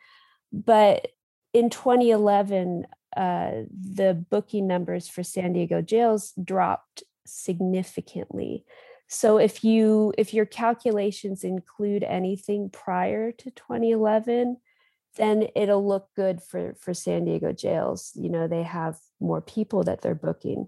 but 0.53 1.09
in 1.55 1.71
2011, 1.71 2.87
uh, 3.17 3.51
the 3.71 4.23
booking 4.29 4.67
numbers 4.67 5.09
for 5.09 5.23
San 5.23 5.55
Diego 5.55 5.81
jails 5.81 6.35
dropped 6.45 7.05
significantly. 7.25 8.67
So 9.09 9.39
if 9.39 9.65
you 9.65 10.13
if 10.19 10.35
your 10.35 10.45
calculations 10.45 11.43
include 11.43 12.03
anything 12.03 12.69
prior 12.69 13.33
to 13.33 13.51
2011, 13.51 14.59
then 15.17 15.49
it'll 15.57 15.89
look 15.89 16.09
good 16.15 16.43
for 16.43 16.75
for 16.79 16.93
San 16.93 17.25
Diego 17.25 17.51
jails. 17.51 18.13
You 18.15 18.29
know 18.29 18.47
they 18.47 18.63
have 18.63 18.99
more 19.21 19.41
people 19.41 19.85
that 19.85 20.03
they're 20.03 20.15
booking. 20.15 20.67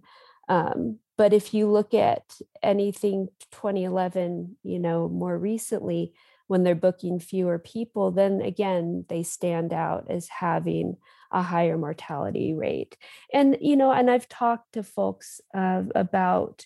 Um, 0.48 0.98
but 1.16 1.32
if 1.32 1.54
you 1.54 1.70
look 1.70 1.94
at 1.94 2.22
anything 2.62 3.28
2011, 3.52 4.56
you 4.62 4.78
know, 4.78 5.08
more 5.08 5.36
recently, 5.36 6.12
when 6.46 6.62
they're 6.62 6.74
booking 6.74 7.18
fewer 7.18 7.58
people, 7.58 8.10
then 8.10 8.40
again, 8.40 9.04
they 9.08 9.22
stand 9.22 9.72
out 9.72 10.06
as 10.08 10.28
having 10.28 10.96
a 11.32 11.42
higher 11.42 11.76
mortality 11.76 12.54
rate. 12.54 12.96
And, 13.32 13.56
you 13.60 13.76
know, 13.76 13.90
and 13.90 14.10
I've 14.10 14.28
talked 14.28 14.74
to 14.74 14.82
folks 14.82 15.40
uh, 15.56 15.82
about 15.94 16.64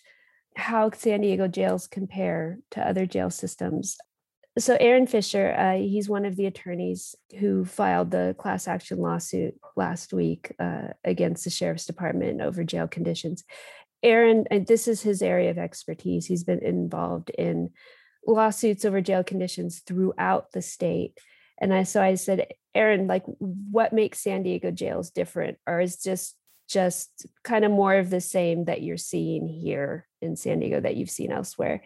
how 0.55 0.91
San 0.91 1.21
Diego 1.21 1.47
jails 1.47 1.87
compare 1.87 2.59
to 2.71 2.87
other 2.87 3.05
jail 3.05 3.29
systems. 3.29 3.97
So, 4.59 4.75
Aaron 4.81 5.07
Fisher, 5.07 5.55
uh, 5.57 5.77
he's 5.77 6.09
one 6.09 6.25
of 6.25 6.35
the 6.35 6.45
attorneys 6.45 7.15
who 7.39 7.63
filed 7.63 8.11
the 8.11 8.35
class 8.37 8.67
action 8.67 8.99
lawsuit 8.99 9.55
last 9.77 10.11
week 10.11 10.51
uh, 10.59 10.89
against 11.05 11.45
the 11.45 11.49
sheriff's 11.49 11.85
department 11.85 12.41
over 12.41 12.65
jail 12.65 12.85
conditions. 12.85 13.45
Aaron, 14.03 14.45
and 14.49 14.65
this 14.65 14.87
is 14.87 15.01
his 15.01 15.21
area 15.21 15.51
of 15.51 15.57
expertise. 15.57 16.25
He's 16.25 16.43
been 16.43 16.63
involved 16.63 17.29
in 17.31 17.71
lawsuits 18.25 18.85
over 18.85 19.01
jail 19.01 19.23
conditions 19.23 19.81
throughout 19.85 20.51
the 20.51 20.61
state. 20.61 21.19
And 21.59 21.73
I 21.73 21.83
so 21.83 22.01
I 22.01 22.15
said, 22.15 22.47
Aaron, 22.73 23.07
like 23.07 23.23
what 23.37 23.93
makes 23.93 24.19
San 24.19 24.43
Diego 24.43 24.71
jails 24.71 25.11
different? 25.11 25.57
Or 25.67 25.79
is 25.79 25.97
just 25.97 26.35
just 26.67 27.27
kind 27.43 27.65
of 27.65 27.71
more 27.71 27.95
of 27.95 28.09
the 28.09 28.21
same 28.21 28.65
that 28.65 28.81
you're 28.81 28.97
seeing 28.97 29.47
here 29.47 30.07
in 30.21 30.35
San 30.35 30.59
Diego 30.59 30.79
that 30.79 30.95
you've 30.95 31.09
seen 31.09 31.31
elsewhere? 31.31 31.83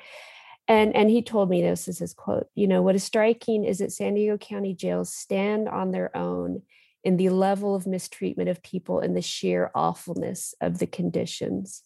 And 0.68 0.96
and 0.96 1.10
he 1.10 1.22
told 1.22 1.50
me 1.50 1.62
this 1.62 1.88
is 1.88 2.00
his 2.00 2.14
quote, 2.14 2.48
you 2.56 2.68
know, 2.68 2.82
what 2.82 2.96
is 2.96 3.04
striking 3.04 3.66
is 3.66 3.80
that 3.80 3.92
San 3.92 4.14
Diego 4.14 4.38
County 4.38 4.74
jails 4.74 5.14
stand 5.14 5.68
on 5.68 5.92
their 5.92 6.16
own 6.16 6.62
in 7.04 7.18
the 7.18 7.30
level 7.30 7.76
of 7.76 7.86
mistreatment 7.86 8.50
of 8.50 8.64
people 8.64 9.00
and 9.00 9.16
the 9.16 9.22
sheer 9.22 9.72
awfulness 9.76 10.56
of 10.60 10.80
the 10.80 10.88
conditions. 10.88 11.84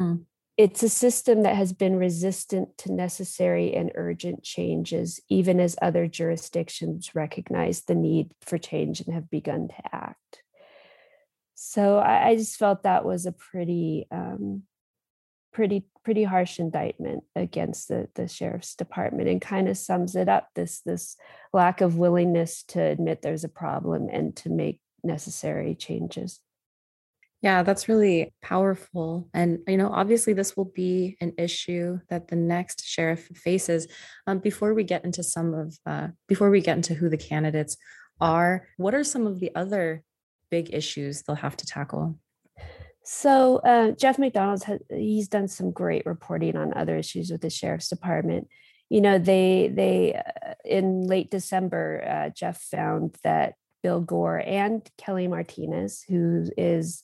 Mm. 0.00 0.24
It's 0.56 0.82
a 0.82 0.88
system 0.88 1.42
that 1.44 1.56
has 1.56 1.72
been 1.72 1.96
resistant 1.96 2.76
to 2.78 2.92
necessary 2.92 3.74
and 3.74 3.92
urgent 3.94 4.42
changes, 4.42 5.20
even 5.28 5.58
as 5.58 5.76
other 5.80 6.06
jurisdictions 6.06 7.14
recognize 7.14 7.82
the 7.82 7.94
need 7.94 8.32
for 8.42 8.58
change 8.58 9.00
and 9.00 9.14
have 9.14 9.30
begun 9.30 9.68
to 9.68 9.94
act. 9.94 10.42
So 11.54 11.98
I, 11.98 12.28
I 12.28 12.36
just 12.36 12.56
felt 12.56 12.82
that 12.82 13.04
was 13.04 13.24
a 13.26 13.32
pretty, 13.32 14.06
um, 14.10 14.64
pretty 15.52 15.86
pretty 16.04 16.24
harsh 16.24 16.58
indictment 16.58 17.24
against 17.34 17.88
the 17.88 18.08
the 18.14 18.28
sheriff's 18.28 18.74
department 18.74 19.28
and 19.28 19.40
kind 19.40 19.68
of 19.68 19.76
sums 19.76 20.14
it 20.14 20.28
up 20.28 20.48
this 20.54 20.80
this 20.86 21.16
lack 21.52 21.80
of 21.80 21.96
willingness 21.98 22.62
to 22.62 22.80
admit 22.80 23.20
there's 23.22 23.44
a 23.44 23.48
problem 23.48 24.08
and 24.10 24.36
to 24.36 24.48
make 24.48 24.80
necessary 25.02 25.74
changes. 25.74 26.40
Yeah, 27.42 27.62
that's 27.62 27.88
really 27.88 28.34
powerful. 28.42 29.28
And, 29.32 29.60
you 29.66 29.78
know, 29.78 29.88
obviously, 29.88 30.34
this 30.34 30.56
will 30.56 30.70
be 30.74 31.16
an 31.22 31.32
issue 31.38 31.98
that 32.10 32.28
the 32.28 32.36
next 32.36 32.86
sheriff 32.86 33.28
faces. 33.34 33.88
Um, 34.26 34.40
before 34.40 34.74
we 34.74 34.84
get 34.84 35.04
into 35.04 35.22
some 35.22 35.54
of, 35.54 35.78
uh, 35.86 36.08
before 36.28 36.50
we 36.50 36.60
get 36.60 36.76
into 36.76 36.94
who 36.94 37.08
the 37.08 37.16
candidates 37.16 37.78
are, 38.20 38.68
what 38.76 38.94
are 38.94 39.04
some 39.04 39.26
of 39.26 39.40
the 39.40 39.54
other 39.54 40.02
big 40.50 40.74
issues 40.74 41.22
they'll 41.22 41.36
have 41.36 41.56
to 41.56 41.66
tackle? 41.66 42.18
So 43.04 43.56
uh, 43.64 43.92
Jeff 43.92 44.18
McDonald's 44.18 44.64
has, 44.64 44.80
he's 44.90 45.28
done 45.28 45.48
some 45.48 45.70
great 45.70 46.04
reporting 46.04 46.56
on 46.56 46.76
other 46.76 46.96
issues 46.98 47.30
with 47.30 47.40
the 47.40 47.48
sheriff's 47.48 47.88
department. 47.88 48.48
You 48.90 49.00
know, 49.00 49.18
they 49.18 49.70
they 49.72 50.14
uh, 50.14 50.54
in 50.64 51.06
late 51.06 51.30
December, 51.30 52.04
uh, 52.06 52.30
Jeff 52.30 52.60
found 52.60 53.16
that 53.24 53.54
Bill 53.82 54.00
Gore 54.00 54.42
and 54.44 54.86
Kelly 54.98 55.28
Martinez, 55.28 56.04
who 56.06 56.50
is 56.56 57.02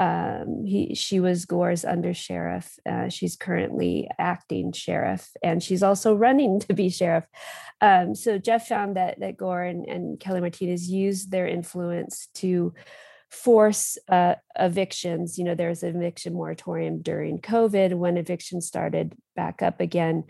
um, 0.00 0.64
he 0.64 0.94
she 0.94 1.20
was 1.20 1.44
Gore's 1.44 1.84
under 1.84 2.12
sheriff. 2.12 2.78
Uh, 2.88 3.08
she's 3.08 3.36
currently 3.36 4.08
acting 4.18 4.72
sheriff, 4.72 5.30
and 5.42 5.62
she's 5.62 5.82
also 5.82 6.14
running 6.26 6.60
to 6.60 6.74
be 6.74 6.88
sheriff. 6.88 7.24
Um, 7.80 8.14
so 8.14 8.38
Jeff 8.38 8.66
found 8.66 8.96
that 8.96 9.20
that 9.20 9.36
Gore 9.36 9.62
and, 9.62 9.86
and 9.86 10.18
Kelly 10.18 10.40
Martinez 10.40 10.88
used 10.88 11.30
their 11.30 11.46
influence 11.46 12.28
to 12.34 12.74
force 13.30 13.98
uh, 14.08 14.34
evictions. 14.58 15.38
You 15.38 15.44
know, 15.44 15.54
there 15.54 15.68
was 15.68 15.82
an 15.82 15.96
eviction 15.96 16.34
moratorium 16.34 17.02
during 17.02 17.38
COVID 17.38 17.94
when 17.94 18.16
evictions 18.16 18.66
started 18.66 19.14
back 19.36 19.62
up 19.62 19.80
again, 19.80 20.24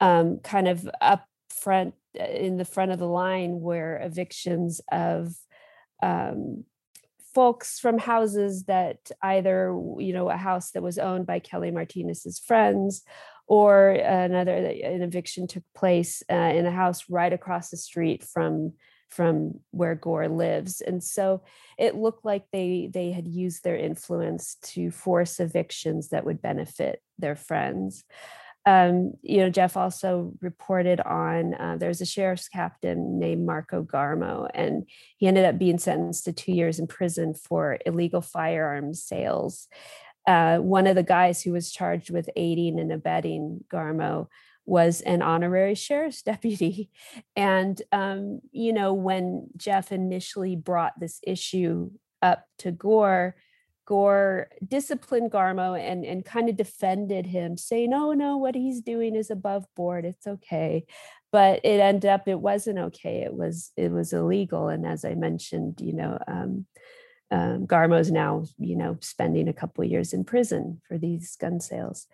um, 0.00 0.40
kind 0.40 0.68
of 0.68 0.88
up 1.00 1.26
front 1.50 1.94
uh, 2.20 2.24
in 2.24 2.58
the 2.58 2.64
front 2.66 2.92
of 2.92 2.98
the 2.98 3.08
line 3.08 3.60
where 3.60 3.98
evictions 4.02 4.80
of 4.92 5.32
um, 6.02 6.64
folks 7.36 7.78
from 7.78 7.98
houses 7.98 8.64
that 8.64 9.10
either 9.20 9.78
you 9.98 10.14
know 10.14 10.30
a 10.30 10.38
house 10.38 10.70
that 10.70 10.82
was 10.82 10.96
owned 10.96 11.26
by 11.26 11.38
kelly 11.38 11.70
martinez's 11.70 12.38
friends 12.38 13.02
or 13.46 13.90
another 13.90 14.54
an 14.54 15.02
eviction 15.02 15.46
took 15.46 15.62
place 15.74 16.22
uh, 16.32 16.34
in 16.34 16.64
a 16.64 16.70
house 16.70 17.04
right 17.10 17.34
across 17.34 17.68
the 17.68 17.76
street 17.76 18.24
from 18.24 18.72
from 19.08 19.60
where 19.70 19.94
gore 19.94 20.28
lives. 20.28 20.80
And 20.80 21.02
so 21.02 21.42
it 21.78 21.94
looked 21.94 22.24
like 22.24 22.44
they 22.52 22.90
they 22.92 23.12
had 23.12 23.28
used 23.28 23.62
their 23.62 23.76
influence 23.76 24.56
to 24.74 24.90
force 24.90 25.38
evictions 25.38 26.08
that 26.08 26.24
would 26.24 26.42
benefit 26.42 27.00
their 27.18 27.36
friends 27.36 28.02
um, 28.66 29.12
you 29.22 29.38
know, 29.38 29.48
Jeff 29.48 29.76
also 29.76 30.32
reported 30.40 31.00
on 31.00 31.54
uh, 31.54 31.76
there's 31.78 32.00
a 32.00 32.06
sheriff's 32.06 32.48
captain 32.48 33.18
named 33.18 33.46
Marco 33.46 33.84
Garmo, 33.84 34.50
and 34.52 34.88
he 35.18 35.28
ended 35.28 35.44
up 35.44 35.56
being 35.56 35.78
sentenced 35.78 36.24
to 36.24 36.32
two 36.32 36.52
years 36.52 36.80
in 36.80 36.88
prison 36.88 37.32
for 37.32 37.78
illegal 37.86 38.20
firearms 38.20 39.04
sales. 39.04 39.68
Uh, 40.26 40.58
one 40.58 40.88
of 40.88 40.96
the 40.96 41.04
guys 41.04 41.40
who 41.40 41.52
was 41.52 41.70
charged 41.70 42.10
with 42.10 42.28
aiding 42.34 42.80
and 42.80 42.90
abetting 42.90 43.64
Garmo 43.72 44.26
was 44.64 45.00
an 45.02 45.22
honorary 45.22 45.76
sheriff's 45.76 46.22
deputy. 46.24 46.90
And, 47.36 47.80
um, 47.92 48.40
you 48.50 48.72
know, 48.72 48.92
when 48.92 49.46
Jeff 49.56 49.92
initially 49.92 50.56
brought 50.56 50.98
this 50.98 51.20
issue 51.24 51.90
up 52.20 52.44
to 52.58 52.72
Gore, 52.72 53.36
Gore 53.86 54.48
disciplined 54.66 55.30
Garmo 55.30 55.78
and, 55.78 56.04
and 56.04 56.24
kind 56.24 56.48
of 56.48 56.56
defended 56.56 57.26
him, 57.26 57.56
saying, 57.56 57.90
"No, 57.90 58.12
no, 58.12 58.36
what 58.36 58.54
he's 58.54 58.80
doing 58.80 59.14
is 59.14 59.30
above 59.30 59.66
board. 59.74 60.04
It's 60.04 60.26
okay." 60.26 60.84
But 61.32 61.60
it 61.64 61.80
ended 61.80 62.10
up 62.10 62.28
it 62.28 62.40
wasn't 62.40 62.78
okay. 62.78 63.22
It 63.22 63.32
was 63.32 63.72
it 63.76 63.90
was 63.90 64.12
illegal. 64.12 64.68
And 64.68 64.86
as 64.86 65.04
I 65.04 65.14
mentioned, 65.14 65.80
you 65.80 65.92
know, 65.92 66.18
um, 66.26 66.66
um, 67.30 67.66
Garmo's 67.66 68.10
now 68.10 68.44
you 68.58 68.76
know 68.76 68.98
spending 69.00 69.48
a 69.48 69.54
couple 69.54 69.84
years 69.84 70.12
in 70.12 70.24
prison 70.24 70.82
for 70.88 70.98
these 70.98 71.36
gun 71.36 71.60
sales. 71.60 72.06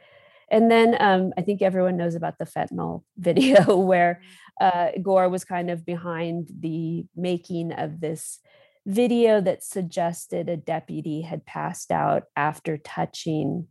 And 0.50 0.71
then 0.71 0.97
um, 1.00 1.33
I 1.38 1.41
think 1.41 1.62
everyone 1.62 1.97
knows 1.97 2.14
about 2.14 2.38
the 2.38 2.45
fentanyl 2.45 3.02
video 3.17 3.76
where 3.76 4.21
mm-hmm. 4.61 4.99
uh, 4.99 5.02
Gore 5.02 5.31
was 5.31 5.45
kind 5.45 5.71
of 5.71 5.87
behind 5.87 6.50
the 6.61 7.07
making 7.17 7.73
of 7.73 8.00
this 8.00 8.41
video 8.87 9.41
that 9.41 9.62
suggested 9.62 10.49
a 10.49 10.57
deputy 10.57 11.23
had 11.23 11.47
passed 11.47 11.91
out 11.91 12.25
after 12.37 12.77
touching 12.77 13.69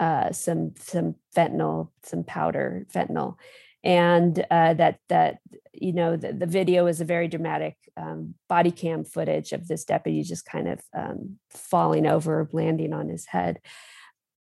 uh, 0.00 0.32
some 0.32 0.74
some 0.76 1.16
fentanyl, 1.36 1.90
some 2.04 2.24
powder 2.24 2.86
fentanyl, 2.92 3.36
and 3.82 4.44
uh, 4.50 4.74
that 4.74 4.98
that 5.08 5.38
you 5.72 5.92
know 5.92 6.16
the, 6.16 6.32
the 6.32 6.46
video 6.46 6.86
is 6.86 7.00
a 7.00 7.04
very 7.04 7.28
dramatic 7.28 7.76
um, 7.96 8.34
body 8.48 8.70
cam 8.70 9.04
footage 9.04 9.52
of 9.52 9.66
this 9.66 9.84
deputy 9.84 10.22
just 10.22 10.44
kind 10.44 10.68
of 10.68 10.80
um, 10.96 11.38
falling 11.50 12.06
over, 12.06 12.48
landing 12.52 12.92
on 12.92 13.08
his 13.08 13.26
head. 13.26 13.60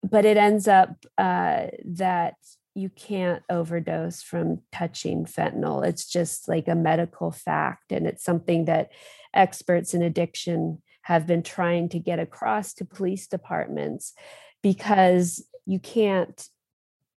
But 0.02 0.24
it 0.24 0.36
ends 0.36 0.68
up 0.68 0.90
uh, 1.16 1.66
that 1.84 2.34
you 2.76 2.90
can't 2.90 3.42
overdose 3.48 4.22
from 4.22 4.60
touching 4.70 5.24
fentanyl. 5.24 5.84
It's 5.84 6.06
just 6.06 6.46
like 6.46 6.68
a 6.68 6.74
medical 6.74 7.30
fact. 7.30 7.90
And 7.90 8.06
it's 8.06 8.22
something 8.22 8.66
that 8.66 8.92
experts 9.32 9.94
in 9.94 10.02
addiction 10.02 10.82
have 11.02 11.26
been 11.26 11.42
trying 11.42 11.88
to 11.88 11.98
get 11.98 12.18
across 12.18 12.74
to 12.74 12.84
police 12.84 13.26
departments 13.26 14.12
because 14.62 15.44
you 15.64 15.78
can't 15.78 16.48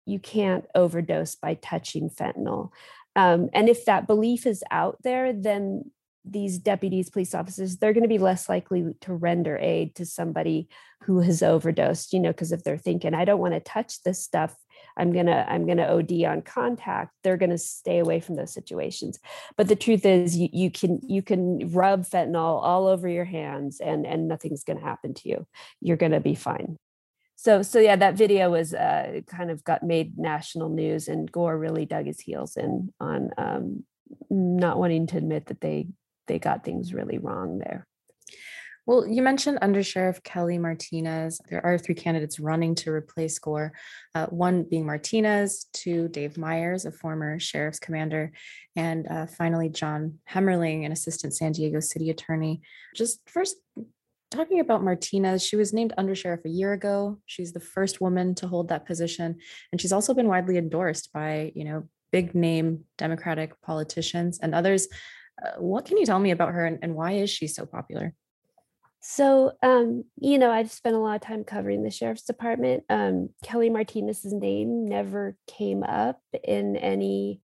you 0.06 0.20
can't 0.20 0.66
overdose 0.74 1.36
by 1.36 1.56
touching 1.56 2.10
fentanyl 2.10 2.70
um, 3.16 3.50
and 3.54 3.70
if 3.70 3.86
that 3.86 4.08
belief 4.08 4.46
is 4.46 4.63
out 4.72 4.98
there 5.04 5.34
then 5.34 5.84
these 6.31 6.57
deputies 6.59 7.09
police 7.09 7.33
officers 7.33 7.77
they're 7.77 7.93
going 7.93 8.03
to 8.03 8.09
be 8.09 8.17
less 8.17 8.50
likely 8.50 8.93
to 9.01 9.13
render 9.13 9.57
aid 9.57 9.95
to 9.95 10.05
somebody 10.05 10.67
who 11.03 11.21
has 11.21 11.41
overdosed 11.41 12.13
you 12.13 12.19
know 12.19 12.29
because 12.29 12.51
if 12.51 12.63
they're 12.63 12.77
thinking. 12.77 13.13
I 13.13 13.25
don't 13.25 13.39
want 13.39 13.53
to 13.53 13.59
touch 13.59 14.03
this 14.03 14.24
stuff. 14.24 14.55
I'm 14.98 15.13
going 15.13 15.27
to 15.27 15.50
i'm 15.50 15.65
to 15.67 15.89
od 15.89 16.12
on 16.24 16.41
contact. 16.41 17.13
They're 17.24 17.38
going 17.38 17.50
to 17.51 17.57
stay 17.57 18.00
away 18.00 18.19
from 18.19 18.36
those 18.36 18.53
situations. 18.53 19.19
But 19.57 19.67
the 19.67 19.75
truth 19.75 20.05
is 20.05 20.38
you, 20.38 20.50
you 20.51 20.71
can 20.71 21.00
you 21.07 21.21
can 21.21 21.71
rub 21.71 22.05
fentanyl 22.05 22.62
all 22.62 22.88
over 22.88 23.07
your 23.07 23.25
hands 23.25 23.79
and 23.79 24.05
and 24.05 24.27
nothing's 24.27 24.63
going 24.63 24.79
to 24.79 24.86
happen 24.86 25.13
to 25.15 25.29
you. 25.29 25.48
You're 25.81 25.98
going 25.98 26.12
to 26.12 26.19
be 26.19 26.36
fine. 26.36 26.77
So 27.36 27.62
so 27.62 27.79
yeah 27.79 27.95
that 27.95 28.15
video 28.15 28.51
was 28.51 28.74
uh, 28.74 29.21
kind 29.27 29.51
of 29.51 29.63
got 29.63 29.83
made 29.83 30.17
national 30.17 30.69
news 30.69 31.07
and 31.07 31.31
gore 31.31 31.57
really 31.57 31.86
dug 31.86 32.05
his 32.05 32.19
heels 32.19 32.57
in 32.57 32.93
on 33.00 33.31
um, 33.38 33.83
not 34.29 34.77
wanting 34.77 35.07
to 35.07 35.17
admit 35.17 35.45
that 35.48 35.62
they 35.62 35.88
they 36.29 36.39
got 36.39 36.63
things 36.63 36.93
really 36.93 37.17
wrong 37.17 37.59
there. 37.59 37.86
Well, 38.86 39.05
you 39.05 39.21
mentioned 39.21 39.59
Under 39.62 39.83
Sheriff 39.83 40.24
Kelly 40.24 40.57
Martinez. 40.57 41.39
There 41.48 41.63
are 41.63 41.77
three 41.77 41.93
candidates 41.93 42.39
running 42.39 42.74
to 42.75 42.91
replace 42.91 43.38
Gore, 43.38 43.71
uh, 44.15 44.25
one 44.27 44.63
being 44.63 44.83
Martinez, 44.83 45.67
two, 45.74 46.07
Dave 46.07 46.39
Myers, 46.39 46.86
a 46.86 46.91
former 46.91 47.39
sheriff's 47.39 47.77
commander, 47.77 48.31
and 48.75 49.05
uh, 49.07 49.27
finally, 49.27 49.69
John 49.69 50.19
Hemmerling, 50.27 50.86
an 50.86 50.91
assistant 50.91 51.36
San 51.36 51.51
Diego 51.51 51.79
city 51.81 52.09
attorney. 52.09 52.62
Just 52.95 53.19
first, 53.29 53.57
talking 54.31 54.59
about 54.59 54.83
Martinez, 54.83 55.45
she 55.45 55.55
was 55.55 55.71
named 55.71 55.93
under 55.95 56.15
sheriff 56.15 56.41
a 56.45 56.50
year 56.50 56.74
ago. 56.74 57.19
She's 57.27 57.53
the 57.53 57.59
first 57.59 58.01
woman 58.01 58.33
to 58.36 58.48
hold 58.48 58.69
that 58.69 58.88
position, 58.88 59.38
and 59.71 59.79
she's 59.79 59.93
also 59.93 60.15
been 60.15 60.27
widely 60.27 60.57
endorsed 60.57 61.13
by, 61.13 61.51
you 61.53 61.65
know, 61.65 61.88
big 62.12 62.33
name 62.33 62.86
Democratic 62.98 63.62
politicians 63.62 64.39
and 64.41 64.55
others 64.55 64.88
what 65.58 65.86
can 65.86 65.98
you 65.98 66.05
tell 66.05 66.19
me 66.19 66.31
about 66.31 66.53
her 66.53 66.65
and, 66.65 66.79
and 66.81 66.96
why 66.96 67.13
is 67.13 67.29
she 67.29 67.48
so 67.48 67.65
popular? 67.65 68.13
So, 69.01 69.53
um, 69.63 70.03
you 70.17 70.38
know, 70.38 70.51
I've 70.51 70.72
spent 70.72 70.96
a 70.96 71.00
lot 71.00 71.15
of 71.15 71.22
time 71.22 71.46
covering 71.46 71.84
the 71.84 71.91
sheriff's 71.91 72.24
department. 72.24 72.84
Um, 72.89 73.29
Kelly 73.43 73.69
Martinez's 73.69 74.34
name 74.34 74.86
never 74.86 75.38
came 75.48 75.84
up 75.84 76.19
in 76.43 76.75
any 76.75 77.41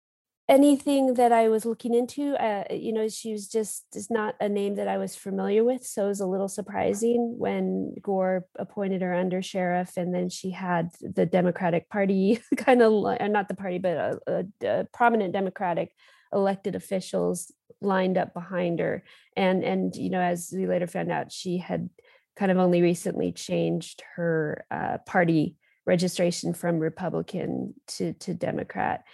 anything 0.49 1.13
that 1.15 1.31
I 1.31 1.49
was 1.49 1.67
looking 1.67 1.95
into. 1.95 2.35
Uh, 2.43 2.65
you 2.71 2.93
know, 2.93 3.07
she 3.09 3.33
was 3.33 3.49
just 3.49 3.85
is 3.95 4.11
not 4.11 4.35
a 4.41 4.49
name 4.49 4.77
that 4.77 4.89
I 4.89 4.99
was 4.99 5.15
familiar 5.15 5.65
with, 5.65 5.87
so 5.87 6.07
it 6.07 6.09
was 6.09 6.21
a 6.21 6.27
little 6.27 6.49
surprising 6.49 7.35
when 7.39 7.95
Gore 8.03 8.47
appointed 8.59 9.03
her 9.03 9.15
under 9.15 9.43
sheriff, 9.43 9.97
and 9.97 10.15
then 10.15 10.29
she 10.29 10.51
had 10.51 10.91
the 11.01 11.27
Democratic 11.27 11.89
Party 11.89 12.41
kind 12.57 12.83
of 12.83 12.93
not 13.31 13.49
the 13.49 13.55
party, 13.55 13.79
but 13.79 13.97
a, 13.97 14.21
a, 14.27 14.67
a 14.67 14.85
prominent 14.93 15.33
Democratic 15.33 15.93
elected 16.33 16.75
officials 16.75 17.53
lined 17.81 18.19
up 18.19 18.35
behind 18.35 18.81
her 18.81 19.05
and 19.37 19.63
and 19.63 19.95
you 19.97 20.11
know 20.11 20.21
as 20.21 20.53
we 20.55 20.67
later 20.67 20.87
found 20.87 21.13
out 21.13 21.31
she 21.31 21.59
had 21.59 21.89
kind 22.37 22.51
of 22.51 22.59
only 22.59 22.83
recently 22.83 23.33
changed 23.33 24.03
her 24.17 24.65
uh, 24.71 24.99
party 25.07 25.57
registration 25.87 26.53
from 26.55 26.79
republican 26.79 27.75
to 27.87 28.13
to 28.15 28.35
democrat 28.35 29.05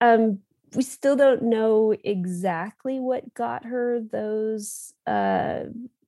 um, 0.00 0.40
we 0.74 0.82
still 0.82 1.14
don't 1.14 1.42
know 1.42 1.94
exactly 2.04 2.98
what 2.98 3.32
got 3.32 3.64
her 3.64 4.00
those 4.00 4.92
uh, 5.06 5.60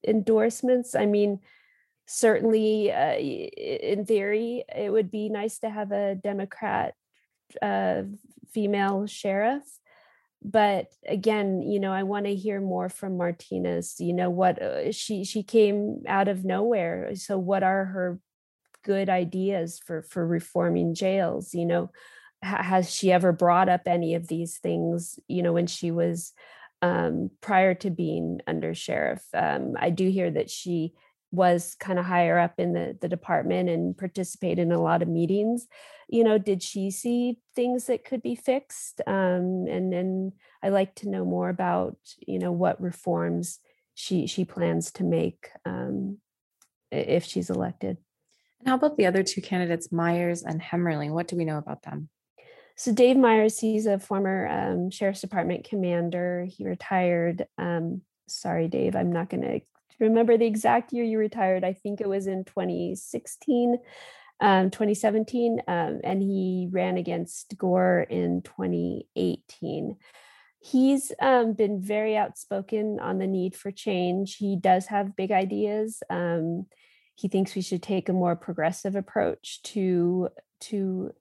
endorsements 0.06 0.94
i 0.94 1.06
mean 1.06 1.40
certainly, 2.06 2.92
uh, 2.92 3.16
in 3.16 4.06
theory, 4.06 4.64
it 4.74 4.90
would 4.90 5.10
be 5.10 5.28
nice 5.28 5.58
to 5.58 5.70
have 5.70 5.92
a 5.92 6.14
Democrat 6.14 6.94
uh, 7.60 8.02
female 8.52 9.06
sheriff. 9.06 9.64
But 10.48 10.86
again, 11.08 11.60
you 11.60 11.80
know, 11.80 11.92
I 11.92 12.04
want 12.04 12.26
to 12.26 12.34
hear 12.34 12.60
more 12.60 12.88
from 12.88 13.16
Martinez. 13.16 13.96
You 13.98 14.12
know, 14.12 14.30
what 14.30 14.62
uh, 14.62 14.92
she 14.92 15.24
she 15.24 15.42
came 15.42 16.04
out 16.06 16.28
of 16.28 16.44
nowhere. 16.44 17.16
So, 17.16 17.36
what 17.36 17.64
are 17.64 17.84
her 17.86 18.20
good 18.84 19.08
ideas 19.08 19.80
for 19.84 20.02
for 20.02 20.24
reforming 20.24 20.94
jails? 20.94 21.52
You 21.52 21.66
know, 21.66 21.90
has 22.42 22.94
she 22.94 23.10
ever 23.10 23.32
brought 23.32 23.68
up 23.68 23.82
any 23.86 24.14
of 24.14 24.28
these 24.28 24.58
things? 24.58 25.18
You 25.26 25.42
know, 25.42 25.52
when 25.52 25.66
she 25.66 25.90
was 25.90 26.32
um, 26.80 27.30
prior 27.40 27.74
to 27.74 27.90
being 27.90 28.40
under 28.46 28.72
sheriff. 28.72 29.24
Um, 29.34 29.74
I 29.78 29.90
do 29.90 30.08
hear 30.08 30.30
that 30.30 30.50
she 30.50 30.92
was 31.36 31.76
kind 31.78 31.98
of 31.98 32.06
higher 32.06 32.38
up 32.38 32.54
in 32.58 32.72
the, 32.72 32.96
the 33.00 33.08
department 33.08 33.68
and 33.68 33.96
participated 33.96 34.58
in 34.58 34.72
a 34.72 34.80
lot 34.80 35.02
of 35.02 35.08
meetings. 35.08 35.68
You 36.08 36.24
know, 36.24 36.38
did 36.38 36.62
she 36.62 36.90
see 36.90 37.38
things 37.54 37.86
that 37.86 38.04
could 38.04 38.22
be 38.22 38.34
fixed? 38.34 39.00
Um, 39.06 39.66
and 39.68 39.92
then 39.92 40.32
I 40.62 40.70
like 40.70 40.94
to 40.96 41.08
know 41.08 41.24
more 41.24 41.48
about, 41.48 41.96
you 42.26 42.38
know, 42.38 42.52
what 42.52 42.80
reforms 42.80 43.60
she 43.94 44.26
she 44.26 44.44
plans 44.44 44.92
to 44.92 45.04
make 45.04 45.48
um, 45.64 46.18
if 46.90 47.24
she's 47.24 47.50
elected. 47.50 47.98
And 48.60 48.68
how 48.68 48.74
about 48.76 48.96
the 48.96 49.06
other 49.06 49.22
two 49.22 49.42
candidates, 49.42 49.92
Myers 49.92 50.42
and 50.42 50.60
Hemmerling? 50.60 51.10
What 51.10 51.28
do 51.28 51.36
we 51.36 51.44
know 51.44 51.58
about 51.58 51.82
them? 51.82 52.08
So 52.76 52.92
Dave 52.92 53.16
Myers, 53.16 53.58
he's 53.58 53.86
a 53.86 53.98
former 53.98 54.46
um, 54.48 54.90
sheriff's 54.90 55.22
department 55.22 55.64
commander. 55.64 56.46
He 56.48 56.64
retired. 56.64 57.46
Um, 57.56 58.02
sorry, 58.28 58.68
Dave, 58.68 58.94
I'm 58.94 59.12
not 59.12 59.30
going 59.30 59.42
to 59.42 59.60
remember 59.98 60.36
the 60.36 60.46
exact 60.46 60.92
year 60.92 61.04
you 61.04 61.18
retired. 61.18 61.64
I 61.64 61.72
think 61.72 62.00
it 62.00 62.08
was 62.08 62.26
in 62.26 62.44
2016, 62.44 63.78
um, 64.40 64.70
2017, 64.70 65.62
um, 65.66 66.00
and 66.04 66.22
he 66.22 66.68
ran 66.70 66.96
against 66.96 67.56
Gore 67.56 68.06
in 68.08 68.42
2018. 68.42 69.96
He's 70.58 71.12
um, 71.20 71.52
been 71.52 71.80
very 71.80 72.16
outspoken 72.16 72.98
on 73.00 73.18
the 73.18 73.26
need 73.26 73.54
for 73.54 73.70
change. 73.70 74.36
He 74.36 74.56
does 74.56 74.86
have 74.86 75.16
big 75.16 75.30
ideas. 75.30 76.02
Um, 76.10 76.66
he 77.14 77.28
thinks 77.28 77.54
we 77.54 77.62
should 77.62 77.82
take 77.82 78.08
a 78.08 78.12
more 78.12 78.36
progressive 78.36 78.94
approach 78.94 79.62
to 79.62 80.28
to 80.60 81.12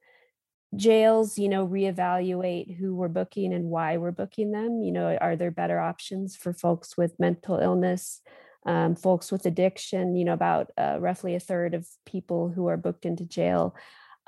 jails 0.76 1.38
you 1.38 1.48
know 1.48 1.66
reevaluate 1.66 2.76
who 2.76 2.94
we're 2.96 3.08
booking 3.08 3.54
and 3.54 3.66
why 3.66 3.98
we're 3.98 4.12
booking 4.12 4.52
them 4.52 4.84
you 4.84 4.92
know 4.92 5.18
are 5.22 5.36
there 5.36 5.52
better 5.52 5.80
options 5.80 6.36
for 6.36 6.52
folks 6.52 6.98
with 6.98 7.20
mental 7.20 7.58
illness 7.58 8.22
um, 8.66 8.96
folks 8.96 9.32
with 9.32 9.46
addiction 9.46 10.16
you 10.16 10.26
know 10.26 10.34
about 10.34 10.72
uh, 10.78 10.98
roughly 11.00 11.36
a 11.36 11.40
third 11.40 11.74
of 11.74 11.88
people 12.06 12.50
who 12.50 12.68
are 12.68 12.78
booked 12.78 13.06
into 13.06 13.26
jail 13.26 13.76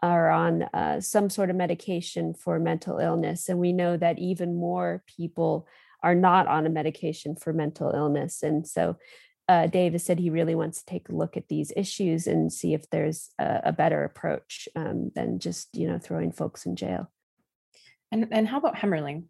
are 0.03 0.29
on 0.29 0.63
uh, 0.73 1.01
some 1.01 1.29
sort 1.29 1.49
of 1.49 1.55
medication 1.55 2.33
for 2.33 2.59
mental 2.59 2.99
illness 2.99 3.49
and 3.49 3.59
we 3.59 3.73
know 3.73 3.97
that 3.97 4.19
even 4.19 4.55
more 4.55 5.03
people 5.17 5.67
are 6.03 6.15
not 6.15 6.47
on 6.47 6.65
a 6.65 6.69
medication 6.69 7.35
for 7.35 7.51
mental 7.51 7.91
illness 7.91 8.43
and 8.43 8.67
so 8.67 8.95
uh, 9.49 9.65
Davis 9.67 10.03
said 10.03 10.19
he 10.19 10.29
really 10.29 10.55
wants 10.55 10.79
to 10.79 10.85
take 10.85 11.07
a 11.07 11.15
look 11.15 11.37
at 11.37 11.47
these 11.47 11.71
issues 11.75 12.27
and 12.27 12.51
see 12.51 12.73
if 12.73 12.89
there's 12.89 13.29
a, 13.39 13.61
a 13.65 13.71
better 13.71 14.03
approach 14.03 14.67
um, 14.75 15.11
than 15.15 15.39
just 15.39 15.69
you 15.73 15.87
know 15.87 15.97
throwing 15.97 16.31
folks 16.31 16.65
in 16.65 16.75
jail. 16.75 17.09
And 18.11 18.27
and 18.31 18.47
how 18.47 18.57
about 18.57 18.75
Hemmerling? 18.75 19.25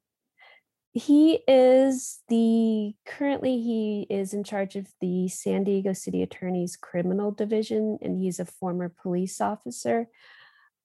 He 0.97 1.43
is 1.47 2.21
the 2.27 2.95
currently 3.05 3.61
he 3.61 4.07
is 4.09 4.33
in 4.33 4.43
charge 4.43 4.75
of 4.75 4.87
the 4.99 5.27
San 5.27 5.63
Diego 5.63 5.93
City 5.93 6.23
Attorney's 6.23 6.75
Criminal 6.75 7.29
Division, 7.29 7.99
and 8.01 8.17
he's 8.17 8.39
a 8.39 8.45
former 8.45 8.89
police 8.89 9.39
officer. 9.39 10.07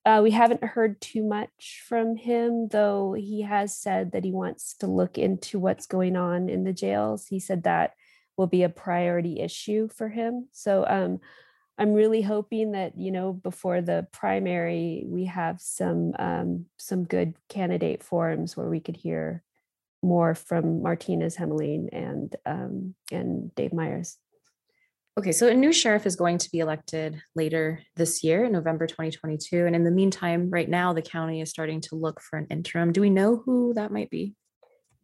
Uh, 0.04 0.21
we 0.23 0.31
haven't 0.31 0.62
heard 0.62 1.00
too 1.00 1.25
much 1.25 1.83
from 1.88 2.16
him, 2.16 2.69
though 2.69 3.14
he 3.14 3.40
has 3.40 3.75
said 3.75 4.12
that 4.12 4.25
he 4.25 4.33
wants 4.33 4.75
to 4.81 4.87
look 4.87 5.16
into 5.16 5.59
what's 5.59 5.87
going 5.87 6.16
on 6.16 6.51
in 6.51 6.64
the 6.64 6.75
jails. 6.75 7.27
He 7.27 7.40
said 7.40 7.62
that 7.62 7.92
will 8.37 8.48
be 8.48 8.64
a 8.64 8.68
priority 8.68 9.40
issue 9.40 9.88
for 9.88 10.11
him. 10.11 10.48
So 10.53 10.85
um, 10.87 11.20
I'm 11.79 11.94
really 11.94 12.20
hoping 12.20 12.72
that 12.72 12.98
you 12.98 13.12
know 13.12 13.33
before 13.33 13.81
the 13.81 14.07
primary 14.12 15.05
we 15.07 15.25
have 15.25 15.59
some 15.59 16.12
um, 16.18 16.66
some 16.77 17.05
good 17.05 17.33
candidate 17.48 18.03
forums 18.03 18.59
where 18.59 18.68
we 18.68 18.81
could 18.81 18.96
hear 18.96 19.42
more 20.02 20.34
from 20.34 20.82
Martinez 20.82 21.36
Hemmerling 21.36 21.88
and 21.92 22.34
um, 22.44 22.94
and 23.10 23.54
Dave 23.54 23.72
Myers. 23.72 24.18
Okay, 25.18 25.32
so 25.32 25.46
a 25.46 25.54
new 25.54 25.72
sheriff 25.72 26.06
is 26.06 26.16
going 26.16 26.38
to 26.38 26.50
be 26.50 26.60
elected 26.60 27.20
later 27.34 27.82
this 27.96 28.24
year, 28.24 28.48
November 28.48 28.86
2022. 28.86 29.66
And 29.66 29.76
in 29.76 29.84
the 29.84 29.90
meantime, 29.90 30.48
right 30.48 30.68
now, 30.68 30.94
the 30.94 31.02
county 31.02 31.42
is 31.42 31.50
starting 31.50 31.82
to 31.82 31.96
look 31.96 32.18
for 32.22 32.38
an 32.38 32.46
interim. 32.48 32.92
Do 32.92 33.02
we 33.02 33.10
know 33.10 33.36
who 33.44 33.74
that 33.74 33.92
might 33.92 34.08
be? 34.08 34.34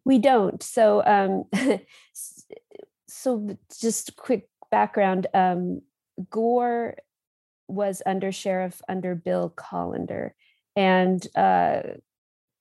We 0.06 0.18
don't. 0.18 0.62
So, 0.62 1.04
um, 1.04 1.44
so 3.06 3.58
just 3.78 4.16
quick 4.16 4.48
background 4.70 5.26
um, 5.34 5.82
gore 6.30 6.96
was 7.68 8.02
under 8.06 8.32
sheriff 8.32 8.80
under 8.88 9.14
bill 9.14 9.52
kolender 9.54 10.30
and 10.74 11.26
uh, 11.36 11.82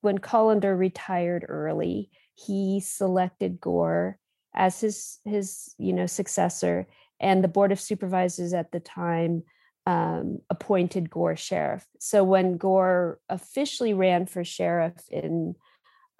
when 0.02 0.18
kolender 0.18 0.78
retired 0.78 1.46
early 1.48 2.10
he 2.38 2.80
selected 2.80 3.60
gore 3.60 4.18
as 4.54 4.80
his 4.80 5.20
his 5.26 5.74
you 5.78 5.94
know 5.94 6.06
successor 6.06 6.88
and 7.20 7.44
the 7.44 7.48
board 7.48 7.72
of 7.72 7.80
supervisors 7.80 8.54
at 8.54 8.72
the 8.72 8.80
time 8.80 9.44
um, 9.86 10.40
appointed 10.50 11.10
gore 11.10 11.36
sheriff. 11.36 11.86
So 12.00 12.24
when 12.24 12.58
gore 12.58 13.20
officially 13.30 13.94
ran 13.94 14.26
for 14.26 14.44
sheriff 14.44 14.96
in 15.10 15.56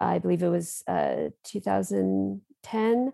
i 0.00 0.18
believe 0.18 0.42
it 0.42 0.48
was 0.48 0.82
uh, 0.86 1.30
2010 1.44 3.12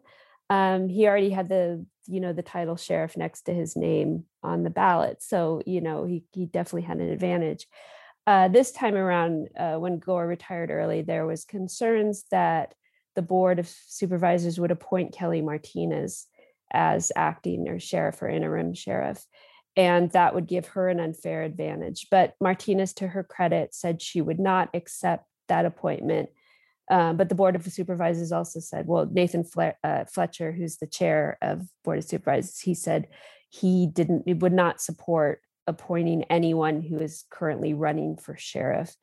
um, 0.51 0.89
he 0.89 1.07
already 1.07 1.31
had 1.31 1.49
the 1.49 1.85
you 2.07 2.21
know 2.21 2.33
the 2.33 2.43
title 2.43 2.77
sheriff 2.77 3.17
next 3.17 3.43
to 3.43 3.55
his 3.55 3.77
name 3.77 4.25
on 4.43 4.63
the 4.63 4.71
ballot. 4.71 5.23
So 5.23 5.63
you 5.67 5.81
know 5.81 6.05
he, 6.05 6.25
he 6.33 6.47
definitely 6.47 6.83
had 6.83 6.99
an 6.99 7.09
advantage. 7.09 7.67
Uh, 8.27 8.49
this 8.49 8.73
time 8.73 8.95
around 8.95 9.49
uh, 9.59 9.77
when 9.77 9.99
gore 9.99 10.27
retired 10.27 10.71
early 10.71 11.03
there 11.03 11.27
was 11.27 11.45
concerns 11.45 12.25
that 12.31 12.75
the 13.15 13.23
board 13.23 13.59
of 13.59 13.69
supervisors 13.69 14.59
would 14.59 14.71
appoint 14.71 15.13
kelly 15.13 15.43
martinez 15.43 16.27
as 16.73 17.13
acting 17.15 17.69
or 17.69 17.79
sheriff 17.79 18.21
or 18.23 18.29
interim 18.29 18.75
sheriff 18.75 19.25
and 19.77 20.11
that 20.13 20.35
would 20.35 20.47
give 20.47 20.69
her 20.69 20.89
an 20.89 21.01
unfair 21.01 21.43
advantage. 21.43 22.07
But 22.11 22.35
martinez 22.41 22.93
to 22.95 23.09
her 23.09 23.25
credit 23.25 23.75
said 23.75 24.01
she 24.01 24.21
would 24.21 24.39
not 24.39 24.71
accept 24.73 25.27
that 25.49 25.65
appointment. 25.65 26.31
Uh, 26.91 27.15
but 27.15 27.29
the 27.29 27.35
board 27.35 27.57
of 27.57 27.65
supervisors 27.65 28.31
also 28.31 28.61
said, 28.61 28.87
well, 28.87 29.09
Nathan 29.11 29.43
Fle- 29.43 29.79
uh, 29.83 30.05
Fletcher, 30.05 30.53
who's 30.53 30.77
the 30.77 30.87
chair 30.87 31.39
of 31.43 31.67
board 31.83 31.99
of 31.99 32.05
supervisors, 32.05 32.61
he 32.61 32.75
said 32.75 33.09
he 33.49 33.87
didn't, 33.87 34.25
he 34.27 34.35
would 34.35 34.53
not 34.53 34.81
support 34.81 35.41
appointing 35.67 36.25
anyone 36.25 36.83
who 36.83 36.99
is 36.99 37.25
currently 37.31 37.73
running 37.73 38.17
for 38.17 38.37
sheriff 38.37 38.95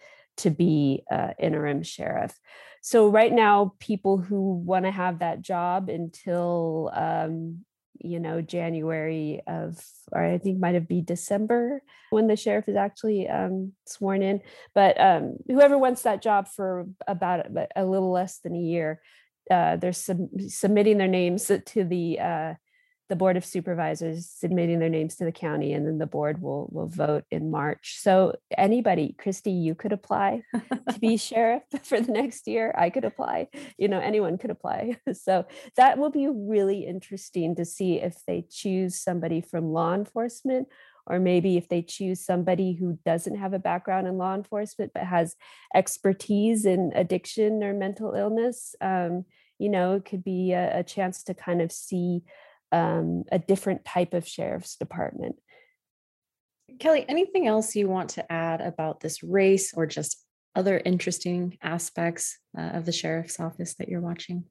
to 0.42 0.50
be 0.50 1.04
uh, 1.12 1.30
interim 1.40 1.84
sheriff. 1.84 2.38
So 2.82 3.10
right 3.10 3.32
now, 3.32 3.74
people 3.80 4.18
who 4.18 4.54
want 4.54 4.86
to 4.86 4.92
have 4.92 5.20
that 5.20 5.42
job 5.42 5.90
until 5.90 6.92
um, 6.94 7.64
you 8.04 8.20
know 8.20 8.42
january 8.42 9.42
of 9.48 9.84
or 10.12 10.24
i 10.24 10.38
think 10.38 10.60
might 10.60 10.74
have 10.74 10.88
be 10.88 11.02
december 11.02 11.82
when 12.10 12.28
the 12.28 12.36
sheriff 12.36 12.68
is 12.68 12.76
actually 12.76 13.28
um, 13.28 13.74
sworn 13.86 14.22
in 14.22 14.42
but 14.74 15.00
um, 15.00 15.38
whoever 15.48 15.78
wants 15.78 16.02
that 16.02 16.22
job 16.22 16.48
for 16.48 16.88
about 17.08 17.46
a 17.76 17.86
little 17.86 18.12
less 18.12 18.40
than 18.40 18.56
a 18.56 18.60
year 18.60 19.02
uh, 19.50 19.76
they're 19.76 19.94
sub- 19.94 20.30
submitting 20.48 20.98
their 20.98 21.08
names 21.08 21.52
to 21.66 21.84
the 21.84 22.20
uh, 22.20 22.54
the 23.12 23.16
board 23.18 23.36
of 23.36 23.44
supervisors 23.44 24.30
submitting 24.30 24.80
their 24.80 24.88
names 24.88 25.18
to 25.18 25.26
the 25.26 25.34
county 25.34 25.74
and 25.74 25.86
then 25.86 25.98
the 25.98 26.08
board 26.08 26.42
will 26.42 26.70
will 26.72 26.88
vote 26.88 27.26
in 27.30 27.52
march. 27.52 27.98
So 28.00 28.38
anybody 28.58 29.18
kristy 29.22 29.62
you 29.62 29.76
could 29.76 29.92
apply 29.92 30.44
to 30.54 30.98
be 30.98 31.18
sheriff 31.30 31.64
for 31.84 32.00
the 32.00 32.14
next 32.14 32.48
year. 32.48 32.74
I 32.78 32.90
could 32.90 33.04
apply 33.04 33.50
you 33.78 33.90
know 33.90 34.00
anyone 34.00 34.38
could 34.38 34.50
apply. 34.50 34.98
So 35.14 35.46
that 35.76 35.98
will 35.98 36.10
be 36.10 36.30
really 36.32 36.86
interesting 36.86 37.56
to 37.56 37.66
see 37.66 38.00
if 38.00 38.16
they 38.26 38.46
choose 38.50 38.96
somebody 38.96 39.42
from 39.42 39.74
law 39.74 39.94
enforcement 39.94 40.70
or 41.06 41.20
maybe 41.20 41.58
if 41.58 41.68
they 41.68 41.82
choose 41.82 42.26
somebody 42.26 42.72
who 42.74 42.98
doesn't 43.06 43.36
have 43.36 43.52
a 43.54 43.60
background 43.60 44.08
in 44.08 44.18
law 44.18 44.34
enforcement 44.34 44.92
but 44.94 45.04
has 45.04 45.36
expertise 45.76 46.66
in 46.66 46.94
addiction 46.96 47.62
or 47.62 47.74
mental 47.74 48.14
illness. 48.14 48.74
Um, 48.80 49.26
you 49.60 49.70
know 49.70 49.96
it 49.96 50.06
could 50.06 50.24
be 50.24 50.54
a, 50.54 50.80
a 50.80 50.84
chance 50.84 51.24
to 51.24 51.34
kind 51.34 51.62
of 51.62 51.74
see 51.74 52.24
um, 52.72 53.24
a 53.32 53.40
different 53.40 53.86
type 53.86 54.14
of 54.14 54.28
sheriff's 54.28 54.76
department. 54.76 55.36
Kelly, 56.80 57.06
anything 57.08 57.48
else 57.48 57.76
you 57.76 57.88
want 57.88 58.12
to 58.12 58.32
add 58.32 58.62
about 58.62 59.02
this 59.02 59.24
race 59.24 59.74
or 59.76 59.86
just 59.86 60.24
other 60.56 60.82
interesting 60.84 61.58
aspects 61.62 62.38
uh, 62.58 62.62
of 62.62 62.86
the 62.86 62.92
sheriff's 62.92 63.40
office 63.40 63.76
that 63.76 63.90
you're 63.90 64.02
watching? 64.02 64.46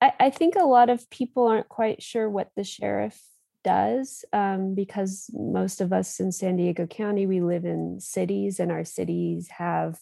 I, 0.00 0.12
I, 0.18 0.30
think 0.30 0.54
a 0.56 0.64
lot 0.64 0.90
of 0.90 1.08
people 1.10 1.46
aren't 1.46 1.68
quite 1.68 2.02
sure 2.02 2.28
what 2.28 2.48
the 2.56 2.64
sheriff 2.64 3.20
does 3.62 4.24
um, 4.32 4.74
because 4.74 5.30
most 5.32 5.80
of 5.80 5.92
us 5.92 6.20
in 6.20 6.32
San 6.32 6.56
Diego 6.56 6.86
County, 6.86 7.26
we 7.26 7.40
live 7.40 7.64
in 7.64 8.00
cities 8.00 8.60
and 8.60 8.72
our 8.72 8.84
cities 8.84 9.48
have 9.48 9.98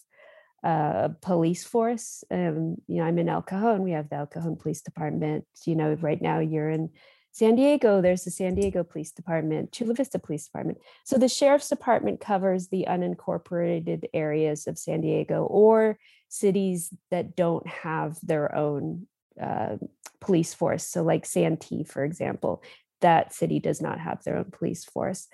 a 0.63 1.11
police 1.21 1.63
force. 1.63 2.23
Um, 2.31 2.77
you 2.87 2.97
know, 2.97 3.03
I'm 3.03 3.19
in 3.19 3.29
El 3.29 3.41
Cajon, 3.41 3.83
we 3.83 3.91
have 3.91 4.09
the 4.09 4.17
El 4.17 4.27
Cajon 4.27 4.55
Police 4.55 4.81
Department. 4.81 5.45
You 5.65 5.75
know, 5.75 5.97
right 6.01 6.21
now 6.21 6.39
you're 6.39 6.69
in 6.69 6.89
San 7.31 7.55
Diego, 7.55 8.01
there's 8.01 8.23
the 8.23 8.31
San 8.31 8.55
Diego 8.55 8.83
Police 8.83 9.11
Department, 9.11 9.71
Chula 9.71 9.93
Vista 9.93 10.19
Police 10.19 10.45
Department. 10.45 10.79
So 11.05 11.17
the 11.17 11.29
Sheriff's 11.29 11.69
Department 11.69 12.19
covers 12.19 12.67
the 12.67 12.85
unincorporated 12.89 14.05
areas 14.13 14.67
of 14.67 14.77
San 14.77 15.01
Diego 15.01 15.43
or 15.43 15.97
cities 16.27 16.93
that 17.11 17.35
don't 17.35 17.67
have 17.67 18.17
their 18.23 18.55
own 18.55 19.07
uh, 19.41 19.77
police 20.19 20.53
force. 20.53 20.85
So, 20.85 21.03
like 21.03 21.25
Santee, 21.25 21.83
for 21.83 22.03
example, 22.03 22.63
that 23.01 23.33
city 23.33 23.59
does 23.59 23.81
not 23.81 23.99
have 23.99 24.23
their 24.23 24.37
own 24.37 24.51
police 24.51 24.85
force. 24.85 25.27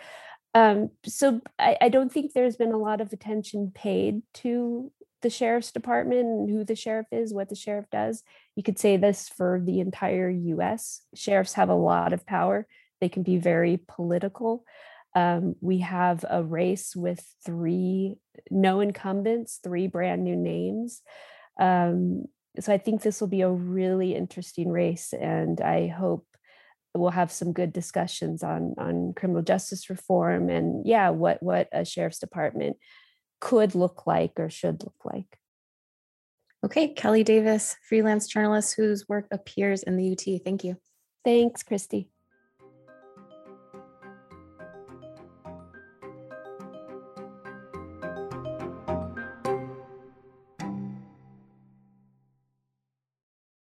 Um, 0.54 0.92
so, 1.06 1.42
I, 1.60 1.78
I 1.82 1.90
don't 1.90 2.12
think 2.12 2.34
there's 2.34 2.56
been 2.56 2.72
a 2.72 2.78
lot 2.78 3.02
of 3.02 3.12
attention 3.12 3.72
paid 3.74 4.22
to 4.36 4.92
the 5.26 5.30
sheriff's 5.32 5.72
department 5.72 6.20
and 6.20 6.48
who 6.48 6.64
the 6.64 6.76
sheriff 6.76 7.08
is, 7.12 7.34
what 7.34 7.50
the 7.50 7.56
sheriff 7.56 7.88
does. 7.92 8.22
You 8.56 8.62
could 8.62 8.78
say 8.78 8.96
this 8.96 9.28
for 9.28 9.60
the 9.60 9.80
entire 9.80 10.30
US. 10.30 11.02
Sheriffs 11.16 11.54
have 11.54 11.70
a 11.70 11.74
lot 11.74 12.14
of 12.14 12.28
power, 12.28 12.68
they 13.02 13.10
can 13.10 13.24
be 13.24 13.38
very 13.38 13.80
political. 13.88 14.64
Um, 15.16 15.56
we 15.62 15.80
have 15.80 16.24
a 16.30 16.44
race 16.44 16.96
with 16.96 17.26
three 17.44 18.18
no 18.52 18.82
incumbents, 18.82 19.60
three 19.64 19.88
brand 19.88 20.24
new 20.24 20.36
names. 20.36 21.02
Um, 21.60 22.26
so 22.60 22.72
I 22.72 22.78
think 22.78 23.02
this 23.02 23.20
will 23.20 23.28
be 23.28 23.42
a 23.42 23.50
really 23.50 24.14
interesting 24.14 24.70
race, 24.70 25.12
and 25.12 25.60
I 25.60 25.88
hope 25.88 26.28
we'll 26.94 27.10
have 27.10 27.32
some 27.32 27.52
good 27.52 27.74
discussions 27.74 28.44
on 28.44 28.76
on 28.78 29.14
criminal 29.16 29.42
justice 29.42 29.90
reform 29.90 30.50
and 30.50 30.86
yeah, 30.86 31.10
what 31.10 31.42
what 31.42 31.68
a 31.72 31.84
sheriff's 31.84 32.20
department 32.20 32.78
could 33.46 33.76
look 33.76 34.08
like 34.08 34.40
or 34.40 34.50
should 34.50 34.84
look 34.84 35.06
like. 35.06 35.38
Okay, 36.66 36.88
Kelly 36.88 37.24
Davis, 37.24 37.76
freelance 37.88 38.26
journalist 38.28 38.74
whose 38.76 39.08
work 39.08 39.28
appears 39.30 39.84
in 39.84 39.98
the 39.98 40.14
UT. 40.14 40.42
Thank 40.44 40.64
you. 40.64 40.78
Thanks, 41.24 41.62
Kristy. 41.62 42.08